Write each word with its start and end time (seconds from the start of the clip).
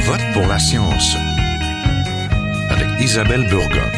vote 0.00 0.20
pour 0.32 0.46
la 0.46 0.58
science 0.58 1.16
avec 2.70 3.00
Isabelle 3.00 3.46
Burgon. 3.48 3.90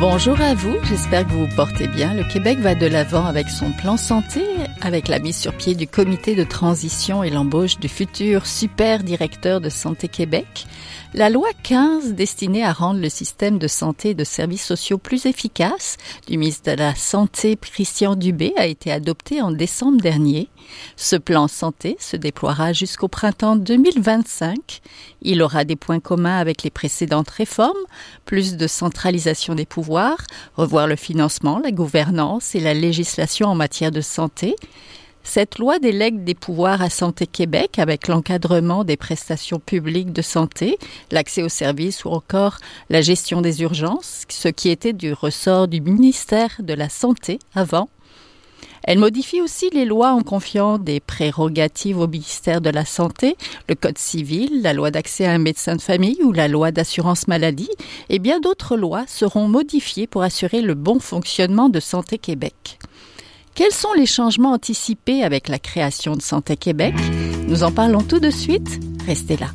Bonjour 0.00 0.40
à 0.40 0.54
vous, 0.54 0.74
j'espère 0.82 1.24
que 1.24 1.32
vous 1.32 1.46
vous 1.46 1.56
portez 1.56 1.86
bien. 1.86 2.12
Le 2.12 2.24
Québec 2.24 2.58
va 2.58 2.74
de 2.74 2.86
l'avant 2.86 3.26
avec 3.26 3.48
son 3.48 3.70
plan 3.70 3.96
santé, 3.96 4.42
avec 4.80 5.06
la 5.06 5.20
mise 5.20 5.36
sur 5.36 5.56
pied 5.56 5.76
du 5.76 5.86
comité 5.86 6.34
de 6.34 6.42
transition 6.42 7.22
et 7.22 7.30
l'embauche 7.30 7.78
du 7.78 7.88
futur 7.88 8.46
super 8.46 9.04
directeur 9.04 9.60
de 9.60 9.68
Santé 9.68 10.08
Québec. 10.08 10.66
La 11.14 11.30
loi 11.30 11.48
15, 11.62 12.14
destinée 12.14 12.64
à 12.64 12.72
rendre 12.72 13.00
le 13.00 13.08
système 13.08 13.58
de 13.58 13.68
santé 13.68 14.10
et 14.10 14.14
de 14.14 14.24
services 14.24 14.64
sociaux 14.64 14.98
plus 14.98 15.26
efficace, 15.26 15.98
du 16.26 16.36
ministre 16.36 16.72
de 16.72 16.78
la 16.78 16.96
Santé 16.96 17.56
Christian 17.56 18.16
Dubé, 18.16 18.54
a 18.56 18.66
été 18.66 18.90
adoptée 18.90 19.40
en 19.40 19.52
décembre 19.52 20.00
dernier. 20.00 20.48
Ce 20.96 21.16
plan 21.16 21.48
santé 21.48 21.96
se 21.98 22.16
déploiera 22.16 22.72
jusqu'au 22.72 23.08
printemps 23.08 23.56
2025. 23.56 24.80
Il 25.22 25.42
aura 25.42 25.64
des 25.64 25.76
points 25.76 26.00
communs 26.00 26.38
avec 26.38 26.62
les 26.62 26.70
précédentes 26.70 27.30
réformes, 27.30 27.72
plus 28.24 28.56
de 28.56 28.66
centralisation 28.66 29.54
des 29.54 29.66
pouvoirs, 29.66 30.24
revoir 30.56 30.86
le 30.86 30.96
financement, 30.96 31.60
la 31.62 31.72
gouvernance 31.72 32.54
et 32.54 32.60
la 32.60 32.74
législation 32.74 33.48
en 33.48 33.54
matière 33.54 33.90
de 33.90 34.00
santé, 34.00 34.56
cette 35.24 35.58
loi 35.58 35.78
délègue 35.78 36.24
des 36.24 36.34
pouvoirs 36.34 36.82
à 36.82 36.90
Santé 36.90 37.26
Québec 37.26 37.78
avec 37.78 38.08
l'encadrement 38.08 38.84
des 38.84 38.96
prestations 38.96 39.60
publiques 39.60 40.12
de 40.12 40.22
santé, 40.22 40.78
l'accès 41.10 41.42
aux 41.42 41.48
services 41.48 42.04
ou 42.04 42.08
encore 42.08 42.58
la 42.90 43.02
gestion 43.02 43.40
des 43.40 43.62
urgences, 43.62 44.24
ce 44.28 44.48
qui 44.48 44.68
était 44.68 44.92
du 44.92 45.12
ressort 45.12 45.68
du 45.68 45.80
ministère 45.80 46.50
de 46.58 46.74
la 46.74 46.88
Santé 46.88 47.38
avant. 47.54 47.88
Elle 48.84 48.98
modifie 48.98 49.40
aussi 49.40 49.70
les 49.70 49.84
lois 49.84 50.12
en 50.12 50.22
confiant 50.22 50.78
des 50.78 51.00
prérogatives 51.00 51.98
au 51.98 52.08
ministère 52.08 52.60
de 52.60 52.70
la 52.70 52.84
Santé, 52.84 53.36
le 53.68 53.74
Code 53.74 53.98
civil, 53.98 54.62
la 54.62 54.72
loi 54.72 54.90
d'accès 54.90 55.24
à 55.24 55.32
un 55.32 55.38
médecin 55.38 55.76
de 55.76 55.80
famille 55.80 56.18
ou 56.22 56.32
la 56.32 56.48
loi 56.48 56.72
d'assurance 56.72 57.28
maladie, 57.28 57.70
et 58.08 58.18
bien 58.18 58.40
d'autres 58.40 58.76
lois 58.76 59.04
seront 59.06 59.48
modifiées 59.48 60.06
pour 60.06 60.22
assurer 60.22 60.62
le 60.62 60.74
bon 60.74 60.98
fonctionnement 60.98 61.68
de 61.68 61.80
Santé 61.80 62.18
Québec. 62.18 62.78
Quels 63.54 63.72
sont 63.72 63.92
les 63.92 64.06
changements 64.06 64.52
anticipés 64.52 65.22
avec 65.22 65.48
la 65.48 65.58
création 65.58 66.16
de 66.16 66.22
Santé 66.22 66.56
Québec? 66.56 66.94
Nous 67.46 67.64
en 67.64 67.70
parlons 67.70 68.02
tout 68.02 68.18
de 68.18 68.30
suite. 68.30 68.80
Restez 69.06 69.36
là. 69.36 69.48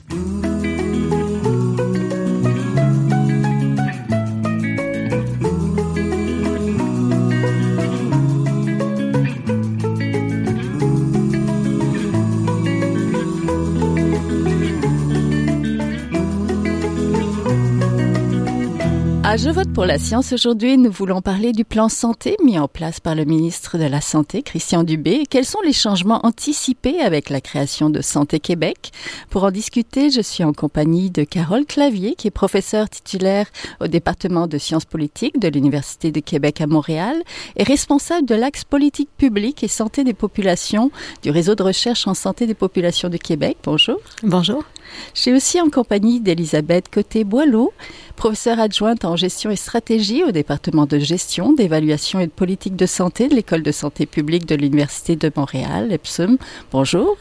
À 19.30 19.36
Je 19.36 19.50
vote 19.50 19.74
pour 19.74 19.84
la 19.84 20.00
science 20.00 20.32
aujourd'hui, 20.32 20.78
nous 20.78 20.90
voulons 20.90 21.20
parler 21.20 21.52
du 21.52 21.66
plan 21.66 21.90
santé 21.90 22.38
mis 22.46 22.58
en 22.58 22.70
place 22.70 23.02
par 23.02 23.14
le 23.14 23.26
ministre 23.26 23.78
de 23.78 23.84
la 23.84 24.00
Santé, 24.00 24.42
Christian 24.42 24.84
Dubé. 24.84 25.26
Quels 25.30 25.44
sont 25.44 25.60
les 25.66 25.74
changements 25.74 26.26
anticipés 26.26 27.02
avec 27.02 27.30
la 27.30 27.42
création 27.42 27.90
de 27.90 28.00
Santé 28.00 28.40
Québec? 28.40 28.94
Pour 29.30 29.44
en 29.44 29.52
discuter, 29.52 30.12
je 30.12 30.22
suis 30.22 30.46
en 30.46 30.54
compagnie 30.54 31.12
de 31.12 31.26
Carole 31.26 31.66
Clavier, 31.66 32.16
qui 32.16 32.30
est 32.30 32.32
professeure 32.32 32.90
titulaire 32.90 33.48
au 33.82 33.88
département 33.88 34.48
de 34.48 34.58
sciences 34.58 34.86
politiques 34.86 35.42
de 35.42 35.50
l'Université 35.50 36.14
de 36.14 36.22
Québec 36.22 36.62
à 36.62 36.68
Montréal 36.68 37.22
et 37.58 37.64
responsable 37.64 38.26
de 38.26 38.36
l'axe 38.36 38.64
politique 38.64 39.10
publique 39.18 39.62
et 39.62 39.68
santé 39.68 40.06
des 40.06 40.14
populations 40.14 40.90
du 41.22 41.32
réseau 41.32 41.54
de 41.54 41.64
recherche 41.64 42.08
en 42.08 42.14
santé 42.14 42.48
des 42.48 42.54
populations 42.54 43.10
de 43.10 43.18
Québec. 43.18 43.58
Bonjour. 43.66 44.00
Bonjour. 44.24 44.64
Je 45.14 45.22
suis 45.22 45.34
aussi 45.34 45.62
en 45.62 45.70
compagnie 45.70 46.20
d'Elisabeth 46.20 46.86
Côté-Boileau, 46.94 47.74
professeure 48.16 48.60
adjointe 48.60 49.06
en 49.06 49.16
gestion 49.16 49.50
et 49.50 49.56
stratégie 49.56 50.24
au 50.24 50.32
département 50.32 50.86
de 50.86 51.00
gestion, 51.00 51.54
d'évaluation 51.54 52.20
et 52.20 52.28
de 52.28 52.32
politique 52.32 52.76
de 52.76 52.86
santé 52.86 53.28
de 53.28 53.36
l'École 53.36 53.64
de 53.64 53.72
santé 53.72 54.06
publique 54.06 54.46
de 54.46 54.56
l'Université 54.56 55.16
de 55.16 55.32
Montréal, 55.36 55.92
EPSUM. 55.92 56.38
Bonjour. 56.72 57.18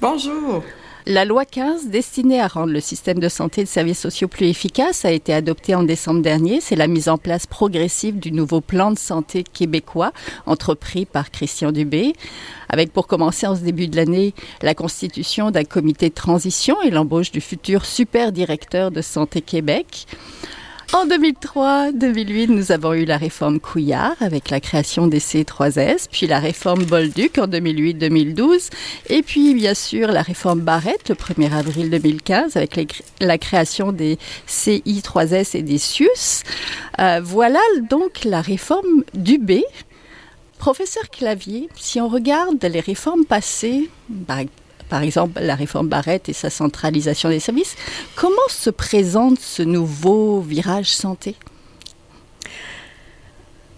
Bonjour. 0.00 0.62
La 1.06 1.24
loi 1.24 1.44
15, 1.44 1.88
destinée 1.88 2.40
à 2.40 2.48
rendre 2.48 2.72
le 2.72 2.80
système 2.80 3.18
de 3.18 3.28
santé 3.28 3.62
et 3.62 3.64
de 3.64 3.68
services 3.68 4.00
sociaux 4.00 4.28
plus 4.28 4.46
efficace, 4.46 5.04
a 5.04 5.10
été 5.10 5.32
adoptée 5.32 5.74
en 5.74 5.82
décembre 5.82 6.20
dernier. 6.20 6.60
C'est 6.60 6.76
la 6.76 6.86
mise 6.86 7.08
en 7.08 7.16
place 7.16 7.46
progressive 7.46 8.18
du 8.18 8.32
nouveau 8.32 8.60
plan 8.60 8.90
de 8.90 8.98
santé 8.98 9.42
québécois, 9.42 10.12
entrepris 10.44 11.06
par 11.06 11.30
Christian 11.30 11.72
Dubé, 11.72 12.12
avec 12.68 12.92
pour 12.92 13.06
commencer 13.06 13.46
en 13.46 13.56
ce 13.56 13.62
début 13.62 13.88
de 13.88 13.96
l'année 13.96 14.34
la 14.60 14.74
constitution 14.74 15.50
d'un 15.50 15.64
comité 15.64 16.10
de 16.10 16.14
transition 16.14 16.80
et 16.82 16.90
l'embauche 16.90 17.30
du 17.30 17.40
futur 17.40 17.86
super 17.86 18.32
directeur 18.32 18.90
de 18.90 19.00
Santé 19.00 19.40
Québec. 19.40 20.06
En 20.94 21.06
2003-2008, 21.06 22.46
nous 22.48 22.72
avons 22.72 22.94
eu 22.94 23.04
la 23.04 23.18
réforme 23.18 23.60
Couillard 23.60 24.14
avec 24.20 24.48
la 24.48 24.58
création 24.58 25.06
des 25.06 25.20
C3S, 25.20 26.06
puis 26.10 26.26
la 26.26 26.40
réforme 26.40 26.84
Bolduc 26.84 27.36
en 27.36 27.46
2008-2012, 27.46 28.70
et 29.10 29.22
puis 29.22 29.52
bien 29.52 29.74
sûr 29.74 30.08
la 30.08 30.22
réforme 30.22 30.60
Barrette 30.60 31.10
le 31.10 31.14
1er 31.14 31.52
avril 31.52 31.90
2015 31.90 32.56
avec 32.56 33.02
la 33.20 33.36
création 33.36 33.92
des 33.92 34.18
CI3S 34.48 35.58
et 35.58 35.62
des 35.62 35.76
CIUS. 35.76 36.42
Euh, 36.98 37.20
voilà 37.22 37.60
donc 37.90 38.24
la 38.24 38.40
réforme 38.40 39.04
Dubé. 39.12 39.64
Professeur 40.56 41.10
Clavier, 41.10 41.68
si 41.76 42.00
on 42.00 42.08
regarde 42.08 42.64
les 42.64 42.80
réformes 42.80 43.26
passées, 43.26 43.90
par 44.26 44.38
par 44.88 45.02
exemple 45.02 45.40
la 45.40 45.54
réforme 45.54 45.88
Barrette 45.88 46.28
et 46.28 46.32
sa 46.32 46.50
centralisation 46.50 47.28
des 47.28 47.40
services. 47.40 47.76
Comment 48.16 48.36
se 48.48 48.70
présente 48.70 49.40
ce 49.40 49.62
nouveau 49.62 50.40
virage 50.40 50.90
santé? 50.90 51.36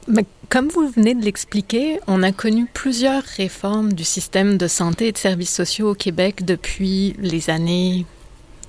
Mais 0.09 0.25
comme 0.49 0.69
vous 0.69 0.89
venez 0.89 1.15
de 1.15 1.25
l'expliquer, 1.25 2.01
on 2.09 2.23
a 2.23 2.33
connu 2.33 2.67
plusieurs 2.67 3.23
réformes 3.23 3.93
du 3.93 4.05
système 4.05 4.59
de 4.59 4.67
santé 4.67 5.09
et 5.09 5.13
de 5.13 5.19
services 5.19 5.55
sociaux 5.55 5.91
au 5.91 5.95
Québec 5.95 6.45
depuis 6.45 7.15
les 7.21 7.51
années 7.51 8.07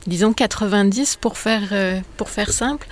disons 0.08 0.34
90 0.34 1.18
pour 1.18 1.38
faire, 1.38 1.70
euh, 1.72 2.00
pour 2.18 2.30
faire 2.30 2.52
simple. 2.52 2.88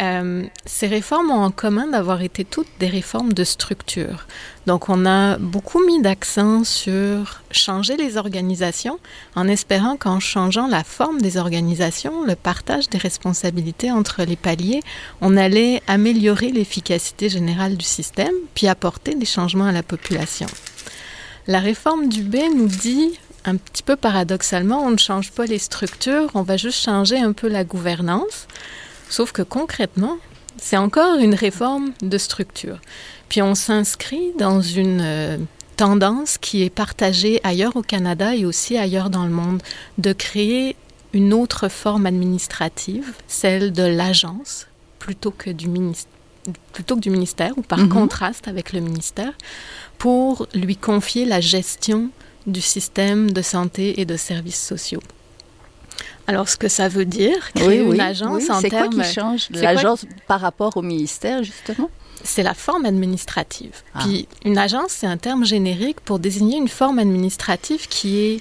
Euh, 0.00 0.44
ces 0.66 0.86
réformes 0.86 1.30
ont 1.30 1.44
en 1.44 1.50
commun 1.50 1.86
d'avoir 1.86 2.22
été 2.22 2.44
toutes 2.44 2.68
des 2.78 2.88
réformes 2.88 3.32
de 3.32 3.44
structure. 3.44 4.26
Donc 4.66 4.88
on 4.88 5.06
a 5.06 5.38
beaucoup 5.38 5.84
mis 5.84 6.00
d'accent 6.00 6.64
sur 6.64 7.42
changer 7.50 7.96
les 7.96 8.16
organisations 8.16 8.98
en 9.34 9.48
espérant 9.48 9.96
qu'en 9.96 10.20
changeant 10.20 10.66
la 10.66 10.84
forme 10.84 11.20
des 11.20 11.36
organisations, 11.36 12.24
le 12.24 12.36
partage 12.36 12.88
des 12.88 12.98
responsabilités 12.98 13.90
entre 13.90 14.22
les 14.22 14.36
paliers, 14.36 14.80
on 15.20 15.36
allait 15.36 15.82
améliorer 15.88 16.50
l'efficacité 16.50 17.28
générale 17.28 17.76
du 17.76 17.84
système 17.84 18.34
puis 18.54 18.68
apporter 18.68 19.14
des 19.14 19.26
changements 19.26 19.66
à 19.66 19.72
la 19.72 19.82
population. 19.82 20.46
La 21.48 21.58
réforme 21.58 22.08
du 22.08 22.22
B 22.22 22.36
nous 22.54 22.68
dit 22.68 23.18
un 23.44 23.56
petit 23.56 23.82
peu 23.82 23.96
paradoxalement, 23.96 24.82
on 24.84 24.90
ne 24.90 24.98
change 24.98 25.32
pas 25.32 25.46
les 25.46 25.58
structures, 25.58 26.30
on 26.34 26.42
va 26.42 26.56
juste 26.56 26.82
changer 26.82 27.18
un 27.18 27.32
peu 27.32 27.48
la 27.48 27.64
gouvernance. 27.64 28.46
Sauf 29.08 29.32
que 29.32 29.42
concrètement, 29.42 30.18
c'est 30.58 30.76
encore 30.76 31.18
une 31.18 31.34
réforme 31.34 31.92
de 32.02 32.18
structure. 32.18 32.78
Puis 33.28 33.42
on 33.42 33.54
s'inscrit 33.54 34.32
dans 34.38 34.60
une 34.60 35.00
euh, 35.02 35.38
tendance 35.76 36.38
qui 36.38 36.62
est 36.62 36.70
partagée 36.70 37.40
ailleurs 37.42 37.76
au 37.76 37.82
Canada 37.82 38.34
et 38.36 38.44
aussi 38.44 38.76
ailleurs 38.76 39.10
dans 39.10 39.24
le 39.24 39.30
monde, 39.30 39.62
de 39.98 40.12
créer 40.12 40.76
une 41.12 41.34
autre 41.34 41.68
forme 41.68 42.06
administrative, 42.06 43.14
celle 43.26 43.72
de 43.72 43.82
l'agence, 43.82 44.66
plutôt 44.98 45.30
que 45.30 45.50
du 45.50 45.68
ministère 45.68 46.08
plutôt 46.72 46.96
que 46.96 47.00
du 47.00 47.10
ministère 47.10 47.56
ou 47.56 47.62
par 47.62 47.78
mhm. 47.78 47.88
contraste 47.88 48.48
avec 48.48 48.72
le 48.72 48.80
ministère, 48.80 49.32
pour 49.98 50.48
lui 50.54 50.76
confier 50.76 51.24
la 51.24 51.40
gestion 51.40 52.10
du 52.46 52.60
système 52.60 53.30
de 53.30 53.42
santé 53.42 54.00
et 54.00 54.04
de 54.04 54.16
services 54.16 54.62
sociaux. 54.62 55.02
Alors, 56.26 56.48
ce 56.48 56.56
que 56.56 56.68
ça 56.68 56.88
veut 56.88 57.04
dire, 57.04 57.52
créer 57.52 57.80
une 57.80 58.00
agence 58.00 58.48
en 58.48 58.60
termes... 58.60 58.62
C'est 58.62 58.70
quoi 58.70 58.88
qui 58.88 59.12
change 59.12 59.48
l'agence 59.50 60.06
par 60.28 60.40
rapport 60.40 60.76
au 60.76 60.82
ministère, 60.82 61.42
justement? 61.42 61.90
C'est 62.22 62.44
la 62.44 62.54
forme 62.54 62.84
administrative. 62.84 63.82
Ah. 63.94 64.00
Puis 64.02 64.28
une 64.44 64.56
agence, 64.56 64.90
c'est 64.90 65.08
un 65.08 65.16
terme 65.16 65.44
générique 65.44 66.00
pour 66.00 66.20
désigner 66.20 66.56
une 66.56 66.68
forme 66.68 67.00
administrative 67.00 67.88
qui 67.88 68.18
est 68.18 68.40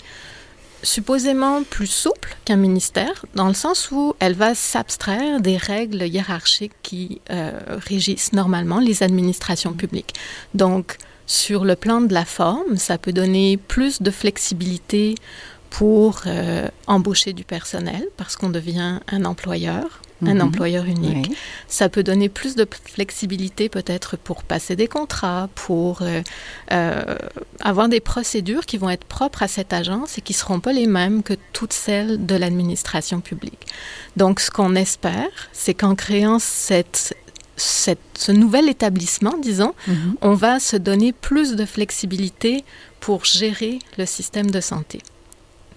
supposément 0.83 1.63
plus 1.63 1.87
souple 1.87 2.35
qu'un 2.45 2.55
ministère, 2.55 3.25
dans 3.35 3.47
le 3.47 3.53
sens 3.53 3.89
où 3.91 4.15
elle 4.19 4.33
va 4.33 4.55
s'abstraire 4.55 5.39
des 5.39 5.57
règles 5.57 6.03
hiérarchiques 6.03 6.73
qui 6.83 7.21
euh, 7.29 7.51
régissent 7.87 8.33
normalement 8.33 8.79
les 8.79 9.03
administrations 9.03 9.73
publiques. 9.73 10.13
Donc, 10.53 10.97
sur 11.31 11.63
le 11.63 11.77
plan 11.77 12.01
de 12.01 12.13
la 12.13 12.25
forme, 12.25 12.75
ça 12.75 12.97
peut 12.97 13.13
donner 13.13 13.55
plus 13.55 14.01
de 14.01 14.11
flexibilité 14.11 15.15
pour 15.69 16.23
euh, 16.25 16.67
embaucher 16.87 17.31
du 17.31 17.45
personnel 17.45 18.05
parce 18.17 18.35
qu'on 18.35 18.49
devient 18.49 18.99
un 19.07 19.23
employeur 19.23 20.01
un 20.27 20.35
mhm. 20.35 20.41
employeur 20.41 20.85
unique. 20.85 21.31
Ça 21.67 21.89
peut 21.89 22.03
donner 22.03 22.29
plus 22.29 22.55
de 22.55 22.67
flexibilité 22.85 23.69
peut-être 23.69 24.17
pour 24.17 24.43
passer 24.43 24.75
des 24.75 24.87
contrats, 24.87 25.49
pour 25.55 26.01
euh, 26.01 26.21
euh, 26.71 27.15
avoir 27.59 27.89
des 27.89 27.99
procédures 27.99 28.65
qui 28.65 28.77
vont 28.77 28.89
être 28.89 29.05
propres 29.05 29.43
à 29.43 29.47
cette 29.47 29.73
agence 29.73 30.17
et 30.17 30.21
qui 30.21 30.33
ne 30.33 30.37
seront 30.37 30.59
pas 30.59 30.73
les 30.73 30.87
mêmes 30.87 31.23
que 31.23 31.33
toutes 31.53 31.73
celles 31.73 32.25
de 32.25 32.35
l'administration 32.35 33.21
publique. 33.21 33.67
Donc, 34.15 34.39
ce 34.39 34.51
qu'on 34.51 34.75
espère, 34.75 35.29
c'est 35.53 35.73
qu'en 35.73 35.95
créant 35.95 36.39
cette, 36.39 37.15
ce 37.61 38.31
nouvel 38.31 38.69
établissement, 38.69 39.35
disons, 39.41 39.73
mhm. 39.87 40.15
on 40.21 40.33
va 40.33 40.59
se 40.59 40.77
donner 40.77 41.13
plus 41.13 41.55
de 41.55 41.65
flexibilité 41.65 42.63
pour 42.99 43.25
gérer 43.25 43.79
le 43.97 44.05
système 44.05 44.51
de 44.51 44.61
santé. 44.61 44.99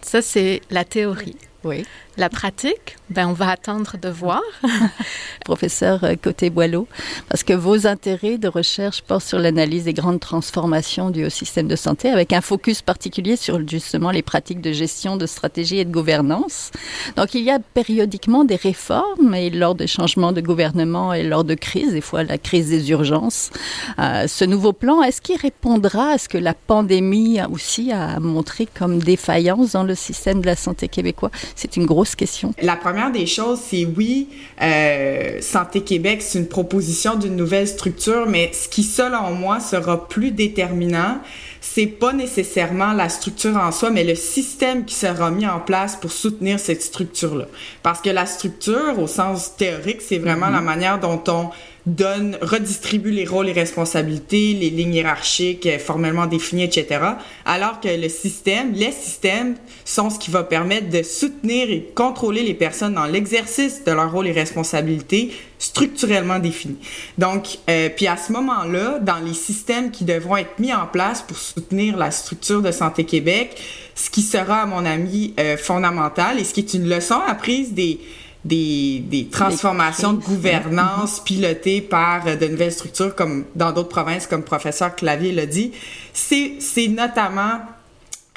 Ça, 0.02 0.22
c'est 0.22 0.60
la 0.70 0.84
théorie. 0.84 1.36
Oui. 1.64 1.84
La 2.16 2.28
pratique, 2.28 2.96
ben, 3.10 3.26
on 3.26 3.32
va 3.32 3.50
attendre 3.50 3.96
de 4.00 4.08
voir. 4.08 4.40
Professeur 5.44 6.04
euh, 6.04 6.14
Côté-Boileau, 6.20 6.86
parce 7.28 7.42
que 7.42 7.52
vos 7.52 7.88
intérêts 7.88 8.38
de 8.38 8.46
recherche 8.46 9.02
portent 9.02 9.24
sur 9.24 9.40
l'analyse 9.40 9.84
des 9.84 9.94
grandes 9.94 10.20
transformations 10.20 11.10
du 11.10 11.28
système 11.28 11.66
de 11.66 11.74
santé, 11.74 12.08
avec 12.10 12.32
un 12.32 12.40
focus 12.40 12.82
particulier 12.82 13.34
sur 13.34 13.66
justement 13.66 14.12
les 14.12 14.22
pratiques 14.22 14.60
de 14.60 14.70
gestion, 14.70 15.16
de 15.16 15.26
stratégie 15.26 15.78
et 15.78 15.84
de 15.84 15.90
gouvernance. 15.90 16.70
Donc 17.16 17.34
il 17.34 17.42
y 17.42 17.50
a 17.50 17.58
périodiquement 17.58 18.44
des 18.44 18.56
réformes, 18.56 19.34
et 19.34 19.50
lors 19.50 19.74
des 19.74 19.88
changements 19.88 20.32
de 20.32 20.40
gouvernement 20.40 21.12
et 21.12 21.24
lors 21.24 21.42
de 21.42 21.54
crises, 21.54 21.92
des 21.92 22.00
fois 22.00 22.22
la 22.22 22.38
crise 22.38 22.70
des 22.70 22.90
urgences. 22.90 23.50
Euh, 23.98 24.28
ce 24.28 24.44
nouveau 24.44 24.72
plan, 24.72 25.02
est-ce 25.02 25.20
qu'il 25.20 25.36
répondra 25.36 26.10
à 26.10 26.18
ce 26.18 26.28
que 26.28 26.38
la 26.38 26.54
pandémie 26.54 27.40
aussi 27.50 27.90
a 27.90 28.20
montré 28.20 28.68
comme 28.72 29.00
défaillance 29.00 29.72
dans 29.72 29.82
le 29.82 29.96
système 29.96 30.40
de 30.40 30.46
la 30.46 30.56
santé 30.56 30.86
québécois? 30.86 31.32
C'est 31.54 31.76
une 31.76 31.86
grosse 31.86 32.14
question. 32.14 32.52
La 32.60 32.76
première 32.76 33.12
des 33.12 33.26
choses, 33.26 33.60
c'est 33.68 33.84
oui, 33.84 34.28
euh, 34.60 35.40
Santé 35.40 35.82
Québec, 35.82 36.20
c'est 36.20 36.38
une 36.38 36.48
proposition 36.48 37.14
d'une 37.14 37.36
nouvelle 37.36 37.68
structure, 37.68 38.26
mais 38.26 38.50
ce 38.52 38.68
qui, 38.68 38.82
selon 38.82 39.32
moi, 39.34 39.60
sera 39.60 40.08
plus 40.08 40.32
déterminant, 40.32 41.18
c'est 41.60 41.86
pas 41.86 42.12
nécessairement 42.12 42.92
la 42.92 43.08
structure 43.08 43.56
en 43.56 43.72
soi, 43.72 43.90
mais 43.90 44.04
le 44.04 44.14
système 44.14 44.84
qui 44.84 44.94
sera 44.94 45.30
mis 45.30 45.46
en 45.46 45.60
place 45.60 45.96
pour 45.96 46.12
soutenir 46.12 46.60
cette 46.60 46.82
structure-là. 46.82 47.46
Parce 47.82 48.00
que 48.00 48.10
la 48.10 48.26
structure, 48.26 48.98
au 48.98 49.06
sens 49.06 49.56
théorique, 49.56 50.02
c'est 50.02 50.18
vraiment 50.18 50.46
mm-hmm. 50.46 50.52
la 50.52 50.60
manière 50.60 51.00
dont 51.00 51.22
on 51.28 51.50
donne, 51.86 52.38
redistribue 52.40 53.10
les 53.10 53.26
rôles 53.26 53.48
et 53.48 53.52
responsabilités, 53.52 54.54
les 54.54 54.70
lignes 54.70 54.94
hiérarchiques 54.94 55.66
euh, 55.66 55.78
formellement 55.78 56.26
définies, 56.26 56.64
etc. 56.64 57.00
Alors 57.44 57.80
que 57.80 57.88
le 57.88 58.08
système, 58.08 58.72
les 58.72 58.92
systèmes 58.92 59.56
sont 59.84 60.08
ce 60.08 60.18
qui 60.18 60.30
va 60.30 60.44
permettre 60.44 60.88
de 60.88 61.02
soutenir 61.02 61.70
et 61.70 61.82
contrôler 61.94 62.42
les 62.42 62.54
personnes 62.54 62.94
dans 62.94 63.04
l'exercice 63.04 63.84
de 63.84 63.92
leurs 63.92 64.10
rôles 64.10 64.28
et 64.28 64.32
responsabilités 64.32 65.32
structurellement 65.58 66.38
définis. 66.38 66.78
Donc, 67.18 67.58
euh, 67.68 67.90
puis 67.94 68.06
à 68.06 68.16
ce 68.16 68.32
moment-là, 68.32 68.98
dans 69.00 69.18
les 69.18 69.34
systèmes 69.34 69.90
qui 69.90 70.04
devront 70.04 70.38
être 70.38 70.58
mis 70.58 70.72
en 70.72 70.86
place 70.86 71.22
pour 71.22 71.36
soutenir 71.36 71.96
la 71.96 72.10
structure 72.10 72.62
de 72.62 72.70
Santé 72.70 73.04
Québec, 73.04 73.60
ce 73.94 74.10
qui 74.10 74.22
sera, 74.22 74.62
à 74.62 74.66
mon 74.66 74.84
avis, 74.84 75.34
euh, 75.38 75.56
fondamental 75.56 76.38
et 76.38 76.44
ce 76.44 76.54
qui 76.54 76.60
est 76.60 76.74
une 76.74 76.88
leçon 76.88 77.20
apprise 77.26 77.72
des 77.72 78.00
des, 78.44 79.00
des 79.00 79.26
transformations 79.28 80.12
de 80.12 80.22
gouvernance 80.22 81.20
pilotées 81.20 81.80
par 81.80 82.26
euh, 82.26 82.36
de 82.36 82.46
nouvelles 82.46 82.72
structures 82.72 83.14
comme 83.14 83.44
dans 83.54 83.72
d'autres 83.72 83.88
provinces, 83.88 84.26
comme 84.26 84.42
professeur 84.42 84.94
Clavier 84.94 85.32
l'a 85.32 85.46
dit, 85.46 85.72
c'est 86.12 86.88
notamment 86.88 87.60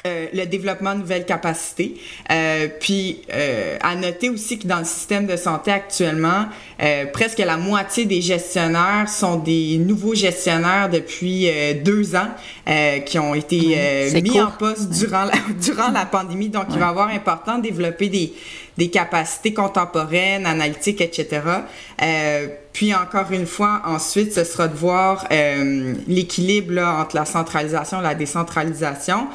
euh, 0.06 0.26
le 0.32 0.46
développement 0.46 0.94
de 0.94 1.00
nouvelles 1.00 1.26
capacités. 1.26 1.96
Euh, 2.30 2.68
puis, 2.78 3.22
euh, 3.32 3.76
à 3.80 3.96
noter 3.96 4.30
aussi 4.30 4.56
que 4.56 4.68
dans 4.68 4.78
le 4.78 4.84
système 4.84 5.26
de 5.26 5.36
santé 5.36 5.72
actuellement, 5.72 6.46
euh, 6.80 7.06
presque 7.06 7.38
la 7.40 7.56
moitié 7.56 8.04
des 8.04 8.20
gestionnaires 8.20 9.08
sont 9.08 9.38
des 9.38 9.76
nouveaux 9.78 10.14
gestionnaires 10.14 10.88
depuis 10.88 11.50
deux 11.84 12.14
ans 12.14 12.28
qui 13.06 13.18
ont 13.18 13.34
été 13.34 14.12
mis 14.22 14.40
en 14.40 14.52
poste 14.52 14.88
durant 14.90 15.24
la, 15.24 15.32
durant 15.60 15.90
la 15.90 16.06
pandémie. 16.06 16.48
Donc, 16.48 16.66
il 16.70 16.78
va 16.78 16.88
avoir 16.88 17.08
important 17.08 17.58
de 17.58 17.62
développer 17.62 18.08
des, 18.08 18.32
des 18.76 18.90
capacités 18.90 19.52
contemporaines, 19.52 20.46
analytiques, 20.46 21.00
etc. 21.00 21.40
puis 22.72 22.94
encore 22.94 23.32
une 23.32 23.46
fois, 23.46 23.82
ensuite, 23.84 24.32
ce 24.32 24.44
sera 24.44 24.68
de 24.68 24.76
voir 24.76 25.26
l'équilibre 26.06 26.80
entre 26.80 27.16
la 27.16 27.24
centralisation 27.24 27.98
et 27.98 28.04
la 28.04 28.14
décentralisation 28.14 29.26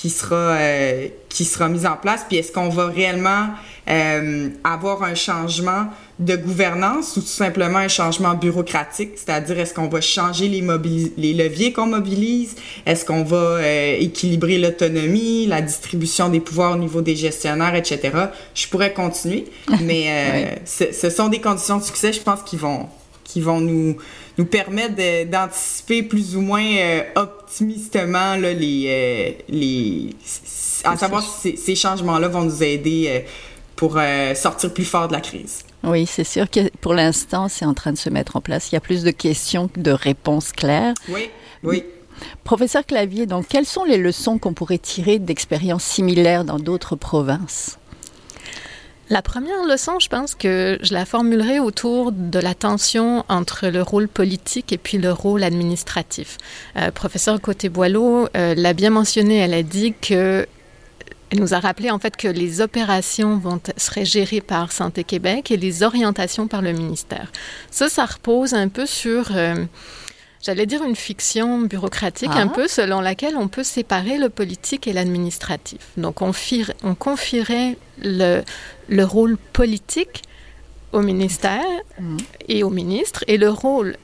qui 0.00 0.08
sera 0.08 0.56
euh, 0.56 1.08
qui 1.28 1.44
sera 1.44 1.68
mise 1.68 1.84
en 1.84 1.96
place 1.96 2.24
puis 2.26 2.38
est-ce 2.38 2.52
qu'on 2.52 2.70
va 2.70 2.86
réellement 2.86 3.48
euh, 3.90 4.48
avoir 4.64 5.02
un 5.02 5.14
changement 5.14 5.88
de 6.18 6.36
gouvernance 6.36 7.18
ou 7.18 7.20
tout 7.20 7.26
simplement 7.26 7.78
un 7.78 7.88
changement 7.88 8.32
bureaucratique? 8.32 9.10
C'est-à-dire 9.16 9.58
est-ce 9.58 9.74
qu'on 9.74 9.88
va 9.88 10.00
changer 10.00 10.48
les 10.48 10.64
les 11.18 11.34
leviers 11.34 11.74
qu'on 11.74 11.84
mobilise? 11.84 12.54
Est-ce 12.86 13.04
qu'on 13.04 13.24
va 13.24 13.36
euh, 13.36 13.96
équilibrer 14.00 14.56
l'autonomie 14.56 15.46
la 15.46 15.60
distribution 15.60 16.30
des 16.30 16.40
pouvoirs 16.40 16.72
au 16.72 16.78
niveau 16.78 17.02
des 17.02 17.16
gestionnaires 17.16 17.74
etc 17.74 17.98
je 18.54 18.68
pourrais 18.68 18.94
continuer 18.94 19.44
mais 19.82 20.62
ce 20.64 21.10
sont 21.10 21.28
des 21.28 21.42
conditions 21.42 21.76
de 21.76 21.84
succès 21.84 22.14
je 22.14 22.20
pense 22.20 22.42
qui 22.42 22.56
vont 22.56 22.88
qui 23.24 23.40
vont 23.42 23.60
nous 23.60 23.96
nous 24.40 24.46
permettre 24.46 24.94
d'anticiper 25.30 26.02
plus 26.02 26.34
ou 26.34 26.40
moins 26.40 26.64
euh, 26.64 27.02
optimistement 27.14 28.36
là, 28.36 28.54
les, 28.54 28.86
euh, 28.88 29.42
les 29.50 30.16
à 30.82 30.96
savoir 30.96 31.22
si 31.22 31.58
ces, 31.58 31.74
changements-là 31.74 32.28
vont 32.28 32.44
nous 32.44 32.62
aider 32.62 33.04
euh, 33.08 33.20
pour 33.76 33.98
sortir 34.34 34.72
plus 34.72 34.86
fort 34.86 35.08
de 35.08 35.12
la 35.12 35.20
crise. 35.20 35.64
Oui, 35.84 36.06
c'est 36.06 36.24
sûr 36.24 36.48
que 36.48 36.70
pour 36.80 36.94
l'instant, 36.94 37.48
c'est 37.48 37.66
en 37.66 37.74
train 37.74 37.92
de 37.92 37.98
se 37.98 38.08
mettre 38.08 38.36
en 38.36 38.40
place. 38.40 38.70
Il 38.70 38.74
y 38.74 38.78
a 38.78 38.80
plus 38.80 39.02
de 39.02 39.10
questions 39.10 39.68
que 39.68 39.80
de 39.80 39.90
réponses 39.90 40.52
claires. 40.52 40.94
Oui, 41.08 41.30
oui. 41.62 41.84
Professeur 42.44 42.84
Clavier, 42.84 43.26
donc, 43.26 43.46
quelles 43.48 43.66
sont 43.66 43.84
les 43.84 43.96
leçons 43.96 44.38
qu'on 44.38 44.52
pourrait 44.52 44.78
tirer 44.78 45.18
d'expériences 45.18 45.84
similaires 45.84 46.44
dans 46.44 46.58
d'autres 46.58 46.96
provinces? 46.96 47.79
La 49.10 49.22
première 49.22 49.64
leçon, 49.64 49.98
je 49.98 50.08
pense 50.08 50.36
que 50.36 50.78
je 50.82 50.94
la 50.94 51.04
formulerai 51.04 51.58
autour 51.58 52.12
de 52.12 52.38
la 52.38 52.54
tension 52.54 53.24
entre 53.28 53.66
le 53.66 53.82
rôle 53.82 54.06
politique 54.06 54.72
et 54.72 54.78
puis 54.78 54.98
le 54.98 55.10
rôle 55.10 55.42
administratif. 55.42 56.38
Euh, 56.76 56.92
professeur 56.92 57.40
Côté-Boileau 57.40 58.28
euh, 58.36 58.54
l'a 58.54 58.72
bien 58.72 58.90
mentionné, 58.90 59.38
elle 59.38 59.54
a 59.54 59.64
dit 59.64 59.94
que 60.00 60.46
elle 61.30 61.40
nous 61.40 61.54
a 61.54 61.60
rappelé 61.60 61.90
en 61.90 61.98
fait 61.98 62.16
que 62.16 62.28
les 62.28 62.60
opérations 62.60 63.36
vont, 63.36 63.60
seraient 63.76 64.04
gérées 64.04 64.40
par 64.40 64.70
Santé 64.70 65.02
Québec 65.02 65.50
et 65.50 65.56
les 65.56 65.82
orientations 65.82 66.46
par 66.46 66.62
le 66.62 66.72
ministère. 66.72 67.32
Ça, 67.72 67.88
ça 67.88 68.04
repose 68.04 68.54
un 68.54 68.68
peu 68.68 68.86
sur 68.86 69.30
euh, 69.34 69.64
j'allais 70.42 70.66
dire 70.66 70.84
une 70.84 70.96
fiction 70.96 71.60
bureaucratique 71.62 72.30
un 72.30 72.48
ah. 72.48 72.54
peu 72.54 72.68
selon 72.68 73.00
laquelle 73.00 73.36
on 73.36 73.48
peut 73.48 73.64
séparer 73.64 74.18
le 74.18 74.28
politique 74.28 74.86
et 74.86 74.92
l'administratif. 74.92 75.80
Donc 75.96 76.22
on, 76.22 76.32
on 76.84 76.94
confierait 76.94 77.76
le, 78.02 78.42
le 78.90 79.04
rôle 79.04 79.38
politique 79.52 80.22
au 80.92 81.00
ministère 81.00 81.64
mm. 81.98 82.16
et 82.48 82.62
au 82.62 82.70
ministre 82.70 83.24
et 83.28 83.38
le 83.38 83.48
rôle 83.48 83.96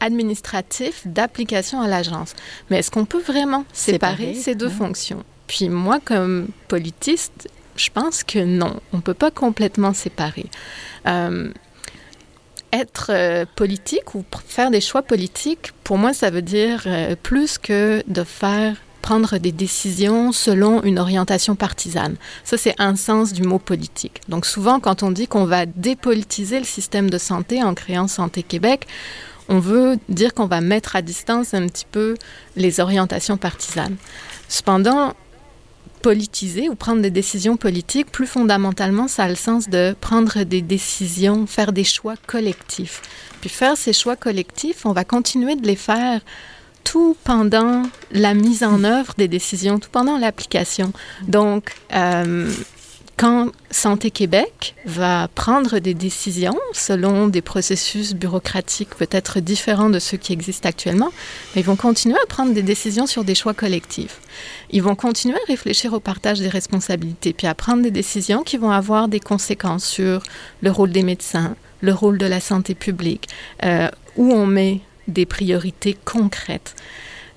administratif 0.00 1.06
d'application 1.06 1.82
à 1.82 1.88
l'agence. 1.88 2.34
Mais 2.70 2.78
est-ce 2.78 2.90
qu'on 2.90 3.04
peut 3.04 3.20
vraiment 3.20 3.66
séparer, 3.72 4.34
ces 4.34 4.54
deux 4.54 4.70
fonctions? 4.70 5.24
Puis 5.46 5.68
moi, 5.68 5.98
comme 6.02 6.48
politiste, 6.68 7.48
je 7.76 7.90
pense 7.90 8.24
que 8.24 8.38
non, 8.38 8.80
on 8.92 8.98
ne 8.98 9.02
peut 9.02 9.14
pas 9.14 9.30
complètement 9.30 9.92
séparer. 9.92 10.46
Euh, 11.06 11.52
être 12.72 13.10
euh, 13.10 13.44
politique 13.56 14.14
ou 14.14 14.24
faire 14.46 14.70
des 14.70 14.80
choix 14.80 15.02
politiques, 15.02 15.72
pour 15.82 15.98
moi, 15.98 16.14
ça 16.14 16.30
veut 16.30 16.42
dire 16.42 16.84
euh, 16.86 17.16
plus 17.20 17.58
que 17.58 18.02
de 18.06 18.22
faire 18.22 18.76
prendre 19.00 19.38
des 19.38 19.52
décisions 19.52 20.32
selon 20.32 20.82
une 20.82 20.98
orientation 20.98 21.56
partisane. 21.56 22.16
Ça, 22.44 22.56
c'est 22.56 22.74
un 22.78 22.96
sens 22.96 23.32
du 23.32 23.42
mot 23.42 23.58
politique. 23.58 24.20
Donc 24.28 24.46
souvent, 24.46 24.80
quand 24.80 25.02
on 25.02 25.10
dit 25.10 25.26
qu'on 25.26 25.44
va 25.44 25.66
dépolitiser 25.66 26.58
le 26.58 26.64
système 26.64 27.10
de 27.10 27.18
santé 27.18 27.62
en 27.62 27.74
créant 27.74 28.08
Santé 28.08 28.42
Québec, 28.42 28.86
on 29.48 29.58
veut 29.58 29.98
dire 30.08 30.32
qu'on 30.32 30.46
va 30.46 30.60
mettre 30.60 30.94
à 30.94 31.02
distance 31.02 31.54
un 31.54 31.66
petit 31.66 31.86
peu 31.90 32.14
les 32.56 32.78
orientations 32.78 33.36
partisanes. 33.36 33.96
Cependant, 34.48 35.14
politiser 36.00 36.68
ou 36.68 36.74
prendre 36.74 37.02
des 37.02 37.10
décisions 37.10 37.56
politiques, 37.56 38.10
plus 38.10 38.26
fondamentalement, 38.26 39.08
ça 39.08 39.24
a 39.24 39.28
le 39.28 39.34
sens 39.34 39.68
de 39.68 39.94
prendre 40.00 40.44
des 40.44 40.62
décisions, 40.62 41.46
faire 41.46 41.72
des 41.72 41.84
choix 41.84 42.14
collectifs. 42.26 43.02
Puis 43.40 43.50
faire 43.50 43.76
ces 43.76 43.92
choix 43.92 44.16
collectifs, 44.16 44.86
on 44.86 44.92
va 44.92 45.04
continuer 45.04 45.56
de 45.56 45.66
les 45.66 45.76
faire 45.76 46.20
tout 46.84 47.16
pendant 47.24 47.82
la 48.10 48.34
mise 48.34 48.62
en 48.62 48.84
œuvre 48.84 49.14
des 49.16 49.28
décisions, 49.28 49.78
tout 49.78 49.90
pendant 49.90 50.18
l'application. 50.18 50.92
Donc, 51.28 51.72
euh, 51.92 52.50
quand 53.20 53.50
Santé 53.70 54.10
Québec 54.10 54.74
va 54.86 55.28
prendre 55.28 55.78
des 55.78 55.92
décisions 55.92 56.58
selon 56.72 57.28
des 57.28 57.42
processus 57.42 58.14
bureaucratiques 58.14 58.94
peut-être 58.96 59.40
différents 59.40 59.90
de 59.90 59.98
ceux 59.98 60.16
qui 60.16 60.32
existent 60.32 60.66
actuellement, 60.66 61.10
ils 61.54 61.62
vont 61.62 61.76
continuer 61.76 62.16
à 62.16 62.26
prendre 62.26 62.54
des 62.54 62.62
décisions 62.62 63.06
sur 63.06 63.22
des 63.22 63.34
choix 63.34 63.52
collectifs. 63.52 64.22
Ils 64.70 64.82
vont 64.82 64.94
continuer 64.94 65.36
à 65.36 65.48
réfléchir 65.48 65.92
au 65.92 66.00
partage 66.00 66.38
des 66.38 66.48
responsabilités, 66.48 67.34
puis 67.34 67.46
à 67.46 67.54
prendre 67.54 67.82
des 67.82 67.90
décisions 67.90 68.42
qui 68.42 68.56
vont 68.56 68.70
avoir 68.70 69.06
des 69.06 69.20
conséquences 69.20 69.84
sur 69.84 70.22
le 70.62 70.70
rôle 70.70 70.90
des 70.90 71.02
médecins, 71.02 71.56
le 71.82 71.92
rôle 71.92 72.16
de 72.16 72.24
la 72.24 72.40
santé 72.40 72.74
publique, 72.74 73.28
euh, 73.64 73.90
où 74.16 74.32
on 74.32 74.46
met 74.46 74.80
des 75.08 75.26
priorités 75.26 75.96
concrètes. 76.04 76.74